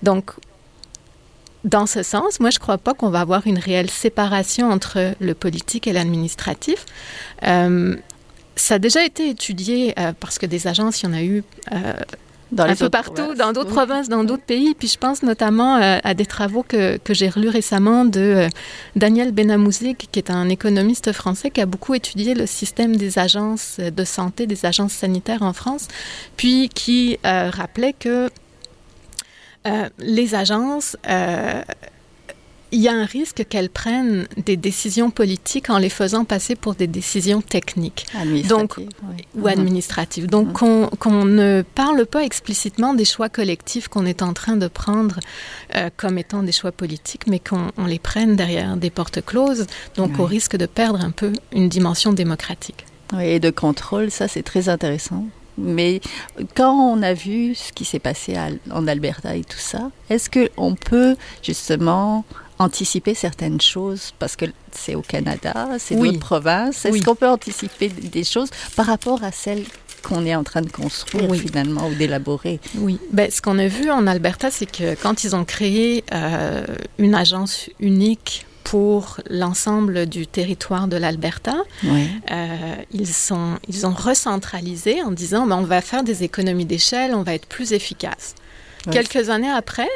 Donc, 0.02 0.32
dans 1.64 1.86
ce 1.86 2.04
sens, 2.04 2.40
moi, 2.40 2.50
je 2.50 2.58
ne 2.58 2.62
crois 2.62 2.78
pas 2.78 2.94
qu'on 2.94 3.10
va 3.10 3.22
avoir 3.22 3.48
une 3.48 3.58
réelle 3.58 3.90
séparation 3.90 4.70
entre 4.70 5.16
le 5.20 5.34
politique 5.34 5.88
et 5.88 5.94
l'administratif. 5.94 6.86
Euh, 7.44 7.96
ça 8.56 8.76
a 8.76 8.80
déjà 8.80 9.04
été 9.04 9.30
étudié 9.30 9.94
euh, 9.98 10.14
parce 10.20 10.38
que 10.40 10.46
des 10.46 10.68
agences, 10.68 11.02
il 11.02 11.06
y 11.06 11.10
en 11.10 11.14
a 11.14 11.24
eu 11.24 11.44
euh, 11.72 11.94
dans 12.54 12.66
un 12.66 12.76
peu 12.76 12.90
partout, 12.90 13.36
dans 13.36 13.52
d'autres 13.52 13.72
provinces, 13.72 14.10
dans 14.10 14.24
d'autres 14.24 14.44
pays. 14.44 14.74
Puis 14.76 14.88
je 14.88 14.98
pense 14.98 15.24
notamment 15.24 15.78
euh, 15.78 16.00
à 16.04 16.14
des 16.14 16.26
travaux 16.26 16.64
que, 16.64 16.98
que 16.98 17.14
j'ai 17.14 17.30
relus 17.30 17.50
récemment 17.50 18.06
de 18.06 18.20
euh, 18.20 18.50
Daniel 18.96 19.32
Benamouzik, 19.32 20.10
qui 20.12 20.20
est 20.20 20.30
un 20.30 20.50
économiste 20.50 21.12
français 21.12 21.52
qui 21.52 21.62
a 21.62 21.66
beaucoup 21.66 21.94
étudié 21.94 22.34
le 22.34 22.46
système 22.46 22.96
des 22.96 23.20
agences 23.20 23.80
de 23.80 24.04
santé, 24.04 24.48
des 24.48 24.66
agences 24.66 24.94
sanitaires 24.94 25.42
en 25.42 25.54
France, 25.54 25.88
puis 26.38 26.70
qui 26.70 27.20
euh, 27.26 27.50
rappelait 27.50 27.94
que 27.94 28.30
les 29.98 30.36
agences 30.36 30.98
il 32.74 32.82
y 32.82 32.88
a 32.88 32.94
un 32.94 33.06
risque 33.06 33.46
qu'elles 33.48 33.70
prennent 33.70 34.28
des 34.36 34.58
décisions 34.58 35.12
politiques 35.12 35.70
en 35.70 35.78
les 35.78 35.90
faisant 35.90 36.26
passer 36.26 36.56
pour 36.56 36.74
des 36.74 36.88
décisions 36.88 37.42
techniques 37.42 38.08
Donc, 38.50 38.78
ou 39.36 39.42
mhm. 39.42 39.48
administratives. 39.48 40.26
Donc, 40.26 40.62
mhm. 40.62 40.90
qu'on 40.98 41.26
ne 41.26 41.64
parle 41.76 42.08
pas 42.08 42.24
explicitement 42.24 42.96
des 42.96 43.06
choix 43.06 43.30
collectifs 43.30 43.88
qu'on 43.88 44.08
est 44.08 44.24
en 44.24 44.34
train 44.34 44.58
de 44.58 44.68
prendre 44.68 45.20
euh, 45.76 45.92
comme 45.96 46.18
étant 46.18 46.42
des 46.42 46.52
choix 46.52 46.72
politiques, 46.72 47.28
mais 47.28 47.40
qu'on 47.40 47.86
les 47.86 48.00
prenne 48.00 48.36
derrière 48.36 48.76
des 48.76 48.90
portes 48.90 49.24
closes, 49.24 49.68
donc 49.96 50.20
au 50.20 50.26
risque 50.26 50.58
de 50.58 50.66
perdre 50.66 51.00
un 51.00 51.12
peu 51.12 51.32
une 51.52 51.70
dimension 51.70 52.12
démocratique. 52.12 52.86
Oui, 53.14 53.26
et 53.26 53.40
de 53.40 53.52
contrôle, 53.52 54.10
ça 54.10 54.28
c'est 54.28 54.42
très 54.42 54.68
intéressant. 54.68 55.26
Mais 55.60 56.02
quand 56.56 56.74
on 56.74 57.04
a 57.04 57.14
vu 57.14 57.54
ce 57.54 57.72
qui 57.72 57.86
s'est 57.86 58.00
passé 58.00 58.36
en 58.72 58.88
Alberta 58.88 59.36
et 59.36 59.44
tout 59.44 59.60
ça, 59.60 59.92
est-ce 60.10 60.28
qu'on 60.28 60.74
peut 60.74 61.16
justement 61.44 62.26
anticiper 62.60 63.14
certaines 63.14 63.62
choses 63.62 64.14
parce 64.20 64.36
que 64.36 64.46
c'est 64.72 64.96
au 64.96 65.02
Canada, 65.02 65.70
c'est 65.80 65.96
oui. 65.96 66.10
d'autres 66.10 66.20
provinces. 66.20 66.86
Est-ce 66.86 67.04
qu'on 67.04 67.16
peut 67.16 67.28
anticiper 67.28 67.90
des 67.90 68.24
choses 68.24 68.50
par 68.76 68.86
rapport 68.86 69.24
à 69.24 69.32
celles 69.32 69.64
qu'on 70.04 70.26
est 70.26 70.36
en 70.36 70.44
train 70.44 70.62
de 70.62 70.70
construire 70.70 71.34
finalement 71.34 71.88
ou 71.88 71.96
d'élaborer? 71.96 72.60
Oui, 72.76 73.00
ben, 73.12 73.32
ce 73.32 73.42
qu'on 73.42 73.58
a 73.58 73.68
vu 73.68 73.90
en 73.90 74.06
Alberta, 74.06 74.52
c'est 74.52 74.70
que 74.70 74.96
quand 74.96 75.24
ils 75.24 75.36
ont 75.36 75.46
créé 75.46 76.04
euh, 76.14 76.66
une 77.00 77.16
agence 77.16 77.70
unique 77.80 78.46
pour 78.64 79.20
l'ensemble 79.30 80.06
du 80.06 80.26
territoire 80.26 80.88
de 80.88 80.98
l'Alberta, 80.98 81.58
euh, 81.86 82.76
ils, 82.92 83.08
sont, 83.08 83.58
ils 83.68 83.86
ont 83.86 83.94
recentralisé 83.94 85.02
en 85.02 85.12
disant 85.12 85.46
ben, 85.48 85.58
on 85.58 85.64
va 85.64 85.82
faire 85.82 86.04
des 86.04 86.24
économies 86.24 86.66
d'échelle, 86.66 87.14
on 87.14 87.24
va 87.24 87.34
être 87.34 87.48
plus 87.48 87.74
efficace. 87.74 88.36
Quelques 88.92 89.30
années 89.30 89.50
après, 89.50 89.88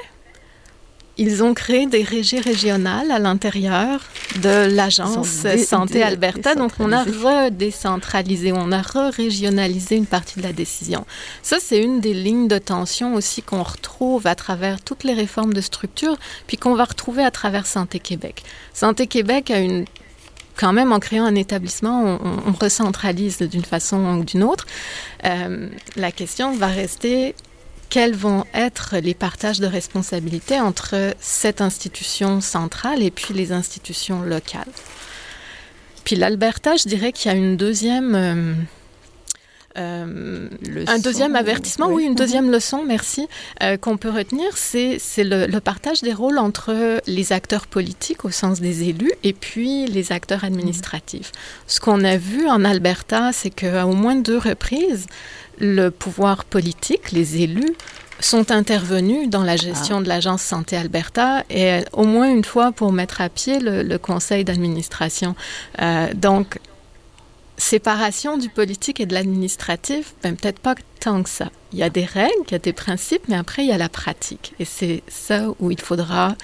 ils 1.17 1.43
ont 1.43 1.53
créé 1.53 1.87
des 1.87 2.03
régies 2.03 2.39
régionales 2.39 3.11
à 3.11 3.19
l'intérieur 3.19 4.01
de 4.41 4.73
l'agence 4.73 5.45
Santé 5.65 6.03
Alberta. 6.03 6.55
Donc, 6.55 6.71
on 6.79 6.91
a 6.91 7.03
redécentralisé, 7.03 8.51
on 8.51 8.71
a 8.71 8.81
re-régionalisé 8.81 9.95
une 9.95 10.05
partie 10.05 10.39
de 10.39 10.43
la 10.43 10.53
décision. 10.53 11.05
Ça, 11.41 11.57
c'est 11.59 11.81
une 11.81 12.01
des 12.01 12.13
lignes 12.13 12.47
de 12.47 12.57
tension 12.57 13.15
aussi 13.15 13.41
qu'on 13.41 13.63
retrouve 13.63 14.27
à 14.27 14.35
travers 14.35 14.81
toutes 14.81 15.03
les 15.03 15.13
réformes 15.13 15.53
de 15.53 15.61
structure, 15.61 16.17
puis 16.45 16.57
qu'on 16.57 16.75
va 16.75 16.85
retrouver 16.85 17.23
à 17.23 17.31
travers 17.31 17.65
Santé 17.65 17.99
Québec. 17.99 18.43
Santé 18.73 19.07
Québec 19.07 19.49
a 19.51 19.59
une 19.59 19.85
quand 20.55 20.73
même, 20.73 20.91
en 20.91 20.99
créant 20.99 21.25
un 21.25 21.35
établissement, 21.35 22.19
on, 22.19 22.51
recentralise 22.51 23.37
d'une 23.37 23.63
façon 23.63 24.17
ou 24.17 24.23
d'une 24.23 24.43
autre. 24.43 24.65
Euh, 25.23 25.69
la 25.95 26.11
question 26.11 26.55
va 26.55 26.65
rester 26.65 27.35
quels 27.89 28.15
vont 28.15 28.45
être 28.53 28.97
les 28.97 29.13
partages 29.13 29.59
de 29.59 29.67
responsabilités 29.67 30.59
entre 30.59 31.15
cette 31.19 31.61
institution 31.61 32.41
centrale 32.41 33.01
et 33.01 33.11
puis 33.11 33.33
les 33.33 33.51
institutions 33.51 34.21
locales. 34.21 34.71
Puis 36.03 36.15
l'Alberta, 36.15 36.75
je 36.77 36.87
dirais 36.87 37.11
qu'il 37.11 37.31
y 37.31 37.33
a 37.33 37.37
une 37.37 37.57
deuxième... 37.57 38.67
Euh, 39.77 40.47
euh, 40.67 40.85
un 40.87 40.99
deuxième 40.99 41.35
avertissement, 41.35 41.87
oui, 41.87 42.03
une 42.03 42.15
deuxième 42.15 42.49
leçon, 42.49 42.83
merci, 42.83 43.27
euh, 43.61 43.77
qu'on 43.77 43.97
peut 43.97 44.09
retenir, 44.09 44.45
c'est 44.55 44.99
le, 45.17 45.45
le, 45.45 45.59
partage 45.59 46.01
des 46.01 46.13
rôles 46.13 46.39
entre 46.39 47.01
les 47.05 47.31
acteurs 47.31 47.67
politiques 47.67 48.25
au 48.25 48.31
sens 48.31 48.59
des 48.59 48.89
élus 48.89 49.11
et 49.23 49.33
puis 49.33 49.85
les 49.85 50.11
acteurs 50.11 50.43
administratifs. 50.43 51.31
Ce 51.67 51.79
qu'on 51.79 52.03
a 52.03 52.17
vu 52.17 52.47
en 52.47 52.65
Alberta, 52.65 53.31
c'est 53.33 53.49
qu'à 53.49 53.85
au 53.85 53.93
moins 53.93 54.15
deux 54.15 54.37
reprises, 54.37 55.05
le 55.59 55.89
pouvoir 55.89 56.45
politique, 56.45 57.11
les 57.11 57.41
élus, 57.41 57.75
sont 58.19 58.51
intervenus 58.51 59.29
dans 59.29 59.43
la 59.43 59.55
gestion 59.55 59.97
ah. 59.97 60.01
de 60.01 60.07
l'agence 60.07 60.41
Santé 60.41 60.75
Alberta 60.75 61.43
et 61.49 61.81
au 61.93 62.05
moins 62.05 62.29
une 62.29 62.43
fois 62.43 62.71
pour 62.71 62.91
mettre 62.91 63.21
à 63.21 63.29
pied 63.29 63.59
le, 63.59 63.97
conseil 63.97 64.43
d'administration. 64.43 65.35
Euh, 65.81 66.07
donc, 66.13 66.59
séparation 67.57 68.37
du 68.37 68.49
politique 68.49 68.99
et 68.99 69.05
de 69.05 69.13
l'administratif, 69.13 70.13
ben, 70.23 70.35
peut-être 70.35 70.59
pas 70.59 70.75
tant 70.99 71.23
que 71.23 71.29
ça. 71.29 71.49
Il 71.73 71.79
y 71.79 71.83
a 71.83 71.89
des 71.89 72.05
règles, 72.05 72.33
il 72.47 72.51
y 72.51 72.55
a 72.55 72.59
des 72.59 72.73
principes, 72.73 73.23
mais 73.27 73.35
après, 73.35 73.63
il 73.63 73.69
y 73.69 73.71
a 73.71 73.77
la 73.77 73.89
pratique. 73.89 74.53
Et 74.59 74.65
c'est 74.65 75.03
ça 75.07 75.47
où 75.59 75.71
il 75.71 75.81
faudra 75.81 76.35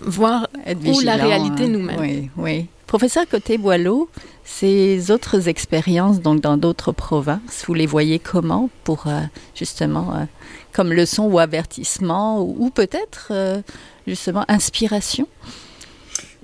voir 0.00 0.48
où 0.84 1.00
la 1.00 1.16
réalité 1.16 1.68
nous 1.68 1.80
mène. 1.80 2.00
Oui, 2.00 2.30
oui. 2.36 2.66
Professeur 2.86 3.26
Côté-Boileau, 3.28 4.08
ces 4.44 5.10
autres 5.10 5.48
expériences, 5.48 6.20
donc 6.20 6.40
dans 6.40 6.56
d'autres 6.56 6.92
provinces, 6.92 7.64
vous 7.66 7.74
les 7.74 7.86
voyez 7.86 8.18
comment 8.18 8.68
pour 8.84 9.06
euh, 9.06 9.20
justement, 9.54 10.14
euh, 10.14 10.24
comme 10.72 10.92
leçon 10.92 11.24
ou 11.24 11.38
avertissement, 11.38 12.42
ou, 12.42 12.70
peut-être 12.70 13.28
euh, 13.30 13.62
justement 14.06 14.44
inspiration? 14.48 15.26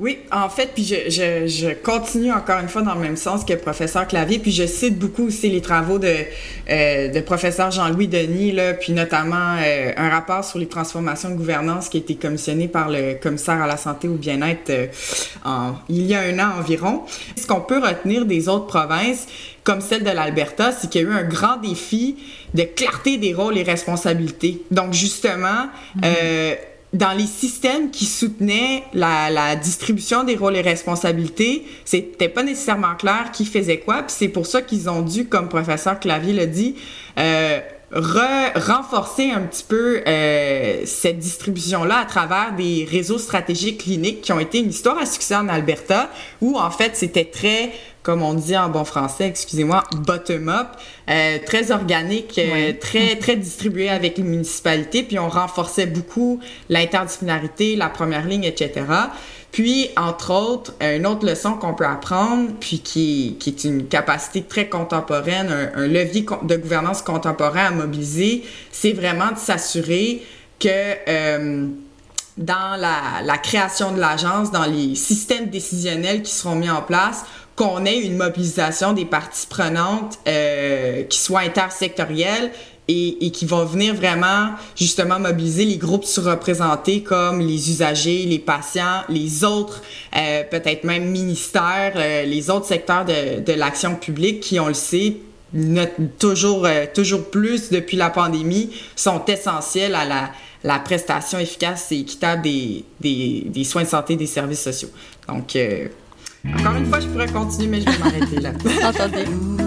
Oui, 0.01 0.19
en 0.33 0.49
fait, 0.49 0.71
puis 0.75 0.83
je, 0.83 1.11
je, 1.11 1.47
je, 1.47 1.75
continue 1.75 2.33
encore 2.33 2.59
une 2.59 2.71
fois 2.71 2.81
dans 2.81 2.95
le 2.95 3.01
même 3.01 3.19
sens 3.19 3.45
que 3.45 3.53
professeur 3.53 4.09
Clavier, 4.09 4.39
puis 4.39 4.51
je 4.51 4.67
cite 4.67 4.99
beaucoup 4.99 5.27
aussi 5.27 5.51
les 5.51 5.61
travaux 5.61 5.99
de, 5.99 6.15
euh, 6.71 7.09
de 7.09 7.21
professeur 7.21 7.71
Jean-Louis 7.71 8.09
Denis, 8.09 8.53
là, 8.53 8.73
puis 8.73 8.95
notamment 8.95 9.57
euh, 9.61 9.93
un 9.99 10.09
rapport 10.09 10.43
sur 10.43 10.59
les 10.59 10.69
transformations 10.69 11.29
de 11.29 11.35
gouvernance 11.35 11.91
qui 11.91 11.99
a 11.99 12.01
été 12.01 12.15
commissionné 12.15 12.67
par 12.67 12.89
le 12.89 13.21
commissaire 13.21 13.61
à 13.61 13.67
la 13.67 13.77
santé 13.77 14.09
ou 14.09 14.15
bien-être 14.15 14.71
euh, 14.71 14.87
il 15.91 16.07
y 16.07 16.15
a 16.15 16.21
un 16.21 16.39
an 16.39 16.59
environ. 16.59 17.03
Ce 17.37 17.47
qu'on 17.47 17.61
peut 17.61 17.79
retenir 17.79 18.25
des 18.25 18.49
autres 18.49 18.69
provinces, 18.69 19.27
comme 19.65 19.83
celle 19.83 20.03
de 20.03 20.11
l'Alberta, 20.11 20.73
c'est 20.73 20.89
qu'il 20.89 21.03
y 21.03 21.05
a 21.05 21.09
eu 21.09 21.13
un 21.13 21.25
grand 21.25 21.59
défi 21.59 22.17
de 22.55 22.63
clarté 22.63 23.19
des 23.19 23.35
rôles 23.35 23.59
et 23.59 23.63
responsabilités. 23.63 24.63
Donc 24.71 24.95
justement, 24.95 25.69
euh, 26.03 26.55
dans 26.93 27.17
les 27.17 27.27
systèmes 27.27 27.91
qui 27.91 28.05
soutenaient 28.05 28.83
la, 28.95 29.31
la, 29.31 29.55
distribution 29.55 30.25
des 30.25 30.35
rôles 30.35 30.57
et 30.57 30.61
responsabilités, 30.61 31.65
c'était 31.85 32.29
pas 32.29 32.43
nécessairement 32.43 32.97
clair 32.97 33.31
qui 33.33 33.45
faisait 33.45 33.79
quoi. 33.79 34.03
Puis 34.03 34.17
c'est 34.19 34.29
pour 34.29 34.47
ça 34.47 34.61
qu'ils 34.61 34.91
ont 34.91 35.03
dû, 35.03 35.27
comme 35.27 35.49
professeur 35.49 36.01
Clavier 36.01 36.33
l'a 36.33 36.47
dit, 36.47 36.75
euh, 37.19 37.61
renforcer 37.93 39.31
un 39.31 39.41
petit 39.43 39.65
peu 39.67 40.03
euh, 40.07 40.83
cette 40.85 41.19
distribution-là 41.19 41.99
à 41.99 42.05
travers 42.05 42.55
des 42.57 42.87
réseaux 42.89 43.19
stratégiques 43.19 43.79
cliniques 43.79 44.21
qui 44.23 44.33
ont 44.33 44.39
été 44.39 44.59
une 44.61 44.71
histoire 44.71 44.99
à 44.99 45.07
succès 45.07 45.35
en 45.35 45.49
Alberta, 45.49 46.11
où 46.41 46.57
en 46.57 46.71
fait 46.71 46.97
c'était 46.97 47.25
très 47.25 47.73
comme 48.03 48.23
on 48.23 48.35
dit 48.35 48.57
en 48.57 48.69
bon 48.69 48.85
français, 48.85 49.27
excusez-moi, 49.27 49.85
bottom-up, 49.93 50.69
euh, 51.09 51.39
très 51.45 51.71
organique, 51.71 52.39
euh, 52.39 52.73
très 52.81 53.17
très 53.17 53.37
distribué 53.37 53.91
avec 53.91 54.17
les 54.17 54.25
municipalités, 54.25 55.03
puis 55.03 55.19
on 55.19 55.29
renforçait 55.29 55.87
beaucoup 55.87 56.41
l'interdisciplinarité, 56.69 57.77
la 57.77 57.89
première 57.89 58.27
ligne, 58.27 58.45
etc. 58.45 58.87
Puis, 59.53 59.91
entre 59.97 60.33
autres, 60.33 60.75
une 60.81 61.07
autre 61.07 61.27
leçon 61.27 61.55
qu'on 61.55 61.75
peut 61.75 61.87
apprendre, 61.87 62.51
puis 62.61 62.79
qui, 62.79 63.37
qui 63.41 63.51
est 63.51 63.65
une 63.65 63.89
capacité 63.89 64.43
très 64.43 64.69
contemporaine, 64.69 65.51
un, 65.75 65.87
levier 65.89 66.25
de 66.43 66.57
gouvernance 66.57 67.03
contemporain 67.03 67.67
à 67.67 67.71
mobiliser, 67.71 68.45
c'est 68.71 68.93
vraiment 68.93 69.33
de 69.33 69.39
s'assurer 69.39 70.23
que 70.61 70.69
euh, 70.69 71.67
dans 72.37 72.81
la, 72.81 73.23
la, 73.25 73.39
création 73.39 73.93
de 73.93 73.99
l'agence, 73.99 74.53
dans 74.53 74.67
les 74.67 74.95
systèmes 74.95 75.47
décisionnels 75.47 76.23
qui 76.23 76.33
seront 76.33 76.55
mis 76.55 76.71
en 76.71 76.83
place, 76.83 77.25
qu'on 77.57 77.85
ait 77.85 77.99
une 77.99 78.17
mobilisation 78.17 78.93
des 78.93 79.05
parties 79.05 79.47
prenantes 79.47 80.19
euh, 80.27 81.03
qui 81.05 81.19
soit 81.19 81.41
intersectorielle 81.41 82.53
et, 82.89 83.27
et, 83.27 83.31
qui 83.31 83.45
va 83.45 83.65
venir 83.65 83.95
vraiment 83.95 84.53
justement 84.75 85.21
mobiliser 85.21 85.65
les 85.65 85.77
groupes 85.77 86.05
surreprésentés 86.05 87.03
comme 87.03 87.41
les 87.41 87.71
usagers, 87.71 88.25
les 88.25 88.39
patients, 88.39 89.03
les 89.09 89.45
autres, 89.45 89.83
euh, 90.17 90.43
peut-être 90.51 90.85
même 90.85 91.11
ministères, 91.11 91.93
euh, 91.97 92.25
les 92.25 92.51
autres 92.51 92.67
secteurs 92.67 93.05
de, 93.05 93.53
l'action 93.53 93.95
publique 93.95 94.41
qui, 94.41 94.59
on 94.59 94.69
le 94.69 94.75
sait, 94.75 95.19
toujours, 96.19 96.67
toujours 96.95 97.31
plus 97.31 97.71
depuis 97.71 97.97
la 97.97 98.11
pandémie, 98.11 98.71
sont 98.97 99.25
essentiels 99.27 99.95
à 99.95 100.05
la, 100.65 100.79
prestation 100.79 101.39
efficace 101.39 101.93
et 101.93 101.99
équitable 101.99 102.43
des, 102.43 102.85
des, 103.01 103.65
soins 103.65 103.83
de 103.83 103.89
santé 103.89 104.17
des 104.17 104.27
services 104.27 104.63
sociaux. 104.63 104.91
Donc, 105.29 105.57
encore 106.49 106.77
une 106.77 106.87
fois, 106.87 107.01
je 107.01 107.09
pourrais 107.09 107.29
continuer, 107.29 107.67
mais 107.69 107.81
je 107.81 107.87
vais 107.91 107.99
m'arrêter 107.99 108.41
là. 108.41 108.53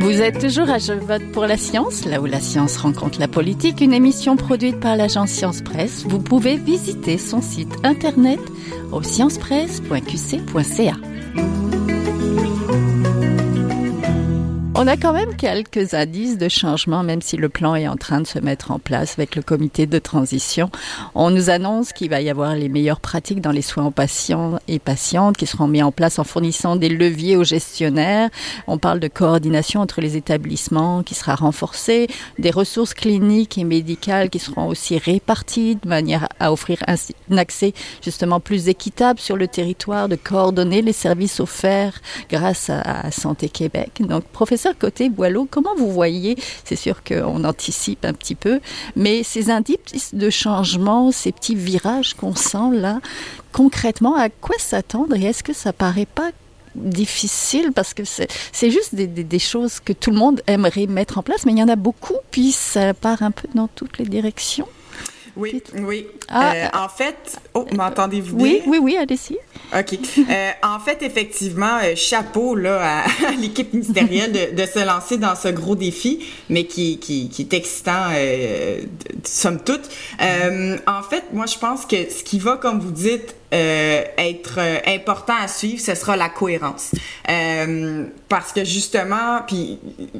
Vous 0.00 0.22
êtes 0.22 0.38
toujours 0.40 0.70
à 0.70 0.78
Je 0.78 0.94
vote 0.94 1.32
pour 1.32 1.46
la 1.46 1.58
science, 1.58 2.06
là 2.06 2.20
où 2.22 2.26
la 2.26 2.40
science 2.40 2.78
rencontre 2.78 3.20
la 3.20 3.28
politique, 3.28 3.82
une 3.82 3.92
émission 3.92 4.36
produite 4.36 4.80
par 4.80 4.96
l'agence 4.96 5.30
Science 5.30 5.60
Presse. 5.60 6.04
Vous 6.08 6.18
pouvez 6.18 6.56
visiter 6.56 7.18
son 7.18 7.42
site 7.42 7.74
internet 7.84 8.40
au 8.90 9.02
sciencepresse.qc.ca. 9.02 10.94
On 14.80 14.86
a 14.86 14.96
quand 14.96 15.12
même 15.12 15.34
quelques 15.34 15.92
indices 15.94 16.38
de 16.38 16.48
changement, 16.48 17.02
même 17.02 17.20
si 17.20 17.36
le 17.36 17.48
plan 17.48 17.74
est 17.74 17.88
en 17.88 17.96
train 17.96 18.20
de 18.20 18.28
se 18.28 18.38
mettre 18.38 18.70
en 18.70 18.78
place 18.78 19.14
avec 19.18 19.34
le 19.34 19.42
comité 19.42 19.86
de 19.86 19.98
transition. 19.98 20.70
On 21.16 21.30
nous 21.30 21.50
annonce 21.50 21.92
qu'il 21.92 22.10
va 22.10 22.20
y 22.20 22.30
avoir 22.30 22.54
les 22.54 22.68
meilleures 22.68 23.00
pratiques 23.00 23.40
dans 23.40 23.50
les 23.50 23.60
soins 23.60 23.86
aux 23.86 23.90
patients 23.90 24.60
et 24.68 24.78
patientes 24.78 25.36
qui 25.36 25.46
seront 25.46 25.66
mis 25.66 25.82
en 25.82 25.90
place 25.90 26.20
en 26.20 26.24
fournissant 26.24 26.76
des 26.76 26.90
leviers 26.90 27.36
aux 27.36 27.42
gestionnaires. 27.42 28.30
On 28.68 28.78
parle 28.78 29.00
de 29.00 29.08
coordination 29.08 29.80
entre 29.80 30.00
les 30.00 30.16
établissements 30.16 31.02
qui 31.02 31.16
sera 31.16 31.34
renforcée, 31.34 32.06
des 32.38 32.52
ressources 32.52 32.94
cliniques 32.94 33.58
et 33.58 33.64
médicales 33.64 34.30
qui 34.30 34.38
seront 34.38 34.68
aussi 34.68 34.96
réparties 34.96 35.74
de 35.74 35.88
manière 35.88 36.28
à 36.38 36.52
offrir 36.52 36.78
un 36.86 37.36
accès 37.36 37.74
justement 38.00 38.38
plus 38.38 38.68
équitable 38.68 39.18
sur 39.18 39.36
le 39.36 39.48
territoire, 39.48 40.08
de 40.08 40.14
coordonner 40.14 40.82
les 40.82 40.92
services 40.92 41.40
offerts 41.40 42.00
grâce 42.30 42.70
à 42.70 43.10
Santé 43.10 43.48
Québec. 43.48 43.90
Donc, 43.98 44.22
professeur 44.22 44.67
côté 44.74 45.08
Boileau, 45.08 45.46
comment 45.50 45.74
vous 45.76 45.90
voyez, 45.90 46.36
c'est 46.64 46.76
sûr 46.76 47.02
qu'on 47.02 47.44
anticipe 47.44 48.04
un 48.04 48.12
petit 48.12 48.34
peu, 48.34 48.60
mais 48.96 49.22
ces 49.22 49.50
indices 49.50 50.14
de 50.14 50.30
changement, 50.30 51.12
ces 51.12 51.32
petits 51.32 51.54
virages 51.54 52.14
qu'on 52.14 52.34
sent 52.34 52.70
là, 52.72 53.00
concrètement, 53.52 54.16
à 54.16 54.28
quoi 54.28 54.56
s'attendre 54.58 55.16
et 55.16 55.24
est-ce 55.24 55.42
que 55.42 55.52
ça 55.52 55.72
paraît 55.72 56.06
pas 56.06 56.30
difficile? 56.74 57.72
Parce 57.74 57.94
que 57.94 58.02
c'est 58.04 58.70
juste 58.70 58.94
des, 58.94 59.06
des, 59.06 59.38
choses 59.38 59.80
que 59.80 59.92
tout 59.92 60.10
le 60.10 60.16
monde 60.16 60.42
aimerait 60.46 60.86
mettre 60.86 61.18
en 61.18 61.22
place, 61.22 61.44
mais 61.46 61.52
il 61.52 61.58
y 61.58 61.62
en 61.62 61.68
a 61.68 61.76
beaucoup, 61.76 62.16
puis 62.30 62.52
ça 62.52 62.94
part 62.94 63.22
un 63.22 63.30
peu 63.30 63.48
dans 63.54 63.68
toutes 63.68 63.98
les 63.98 64.04
directions. 64.04 64.68
Oui, 65.38 65.62
oui. 65.76 66.08
Ah, 66.28 66.52
euh, 66.52 66.68
en 66.74 66.88
fait, 66.88 67.38
oh, 67.54 67.64
m'entendez-vous 67.74 68.36
bien? 68.36 68.44
Oui, 68.44 68.62
oui, 68.66 68.78
oui, 68.82 68.96
allez-y. 68.96 69.38
OK. 69.72 69.98
Euh, 70.18 70.50
en 70.64 70.80
fait, 70.80 71.00
effectivement, 71.02 71.78
euh, 71.82 71.94
chapeau 71.94 72.56
là, 72.56 73.04
à, 73.26 73.30
l'équipe 73.40 73.72
ministérielle 73.72 74.32
de, 74.32 74.60
de, 74.60 74.66
se 74.66 74.84
lancer 74.84 75.16
dans 75.16 75.36
ce 75.36 75.48
gros 75.48 75.76
défi, 75.76 76.26
mais 76.50 76.64
qui, 76.64 76.98
qui, 76.98 77.28
qui 77.28 77.42
est 77.42 77.54
excitant, 77.54 78.08
euh, 78.12 78.80
somme 79.22 79.60
toute. 79.62 79.88
Euh, 80.20 80.76
en 80.88 81.02
fait, 81.02 81.24
moi, 81.32 81.46
je 81.46 81.56
pense 81.56 81.86
que 81.86 82.10
ce 82.10 82.24
qui 82.24 82.40
va, 82.40 82.56
comme 82.56 82.80
vous 82.80 82.90
dites, 82.90 83.36
euh, 83.54 84.02
être 84.18 84.58
euh, 84.58 84.78
important 84.86 85.32
à 85.40 85.48
suivre, 85.48 85.80
ce 85.80 85.94
sera 85.94 86.16
la 86.18 86.28
cohérence. 86.28 86.90
Euh, 87.30 88.04
parce 88.28 88.52
que 88.52 88.62
justement, 88.62 89.40
puis 89.46 89.78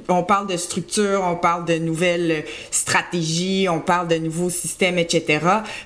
on 0.08 0.22
parle 0.22 0.46
de 0.46 0.56
structure, 0.56 1.22
on 1.26 1.36
parle 1.36 1.66
de 1.66 1.74
nouvelles 1.74 2.44
stratégies, 2.70 3.66
on 3.68 3.80
parle 3.80 4.08
de 4.08 4.16
nouveaux 4.16 4.48
systèmes, 4.48 4.96
etc. 4.96 5.40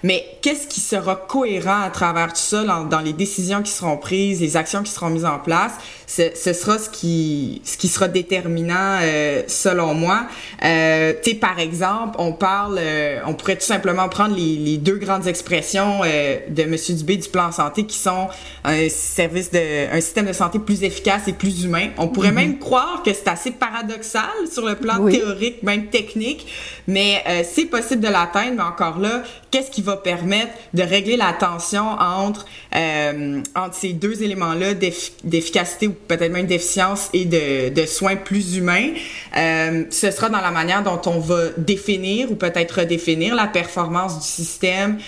Mais 0.04 0.24
qu'est-ce 0.40 0.68
qui 0.68 0.80
sera 0.80 1.16
cohérent 1.16 1.82
à 1.82 1.90
travers 1.90 2.28
tout 2.28 2.36
ça 2.36 2.62
dans, 2.62 3.00
les 3.00 3.12
décisions 3.12 3.60
qui 3.62 3.72
seront 3.72 3.96
prises, 3.96 4.40
les 4.40 4.56
actions 4.56 4.84
qui 4.84 4.92
seront 4.92 5.10
mises 5.10 5.24
en 5.24 5.40
place? 5.40 5.72
Ce, 6.06 6.22
ce 6.36 6.52
sera 6.52 6.78
ce 6.78 6.90
qui, 6.90 7.60
ce 7.64 7.76
qui 7.76 7.88
sera 7.88 8.06
déterminant 8.06 8.98
euh, 9.02 9.42
selon 9.48 9.94
moi. 9.94 10.26
Euh, 10.64 11.14
tu 11.24 11.34
par 11.34 11.58
exemple, 11.58 12.16
on 12.18 12.32
parle, 12.32 12.78
on 13.26 13.34
pourrait 13.34 13.56
tout 13.56 13.66
simplement 13.66 14.08
prendre 14.08 14.36
les, 14.36 14.56
les 14.56 14.76
deux 14.76 14.98
grandes 14.98 15.26
expressions 15.26 16.00
de 16.02 16.64
Monsieur 16.64 16.94
Dubé 16.94 17.16
du 17.16 17.31
plan 17.32 17.50
santé 17.50 17.84
qui 17.84 17.98
sont 17.98 18.28
un 18.64 18.88
service 18.88 19.50
de, 19.50 19.92
un 19.92 20.00
système 20.00 20.26
de 20.26 20.32
santé 20.32 20.58
plus 20.58 20.84
efficace 20.84 21.26
et 21.26 21.32
plus 21.32 21.64
humain. 21.64 21.88
On 21.98 22.08
pourrait 22.08 22.28
mhm. 22.28 22.36
même 22.36 22.58
croire 22.58 23.02
que 23.04 23.12
c'est 23.12 23.28
assez 23.28 23.50
paradoxal 23.50 24.22
sur 24.50 24.66
le 24.66 24.76
plan 24.76 25.04
théorique, 25.06 25.62
même 25.62 25.86
technique, 25.86 26.46
mais 26.86 27.22
euh, 27.26 27.42
c'est 27.50 27.64
possible 27.64 28.02
de 28.02 28.08
l'atteindre. 28.08 28.54
Mais 28.56 28.62
encore 28.62 28.98
là, 28.98 29.22
qu'est-ce 29.50 29.70
qui 29.70 29.82
va 29.82 29.96
permettre 29.96 30.52
de 30.74 30.82
régler 30.82 31.16
la 31.16 31.32
tension 31.32 31.84
entre 31.84 32.46
euh, 32.76 33.40
entre 33.54 33.74
ces 33.74 33.92
deux 33.92 34.22
éléments-là 34.22 34.74
d'efficacité 34.74 35.88
ou 35.88 35.92
peut-être 35.92 36.32
même 36.32 36.46
d'efficience 36.46 37.08
et 37.12 37.24
de, 37.24 37.70
de, 37.70 37.86
soins 37.86 38.16
plus 38.16 38.56
humains? 38.56 38.90
Euh, 39.36 39.84
Ce 39.90 40.10
sera 40.10 40.28
dans 40.28 40.40
la 40.40 40.50
manière 40.50 40.82
dont 40.82 41.00
on 41.06 41.18
va 41.18 41.48
définir 41.56 42.30
ou 42.30 42.36
peut-être 42.36 42.80
redéfinir 42.80 43.34
la 43.34 43.46
performance 43.46 44.18
du 44.18 44.26
système 44.26 44.98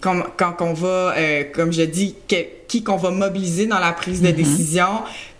quand, 0.00 0.22
quand 0.36 0.56
on 0.60 0.72
va, 0.80 1.14
euh, 1.16 1.44
comme 1.52 1.72
je 1.72 1.82
dis, 1.82 2.14
qui 2.68 2.84
qu'on 2.84 2.96
va 2.96 3.10
mobiliser 3.10 3.66
dans 3.66 3.78
la 3.78 3.92
prise 3.92 4.22
de 4.22 4.28
mm-hmm. 4.28 4.32
décision. 4.32 4.88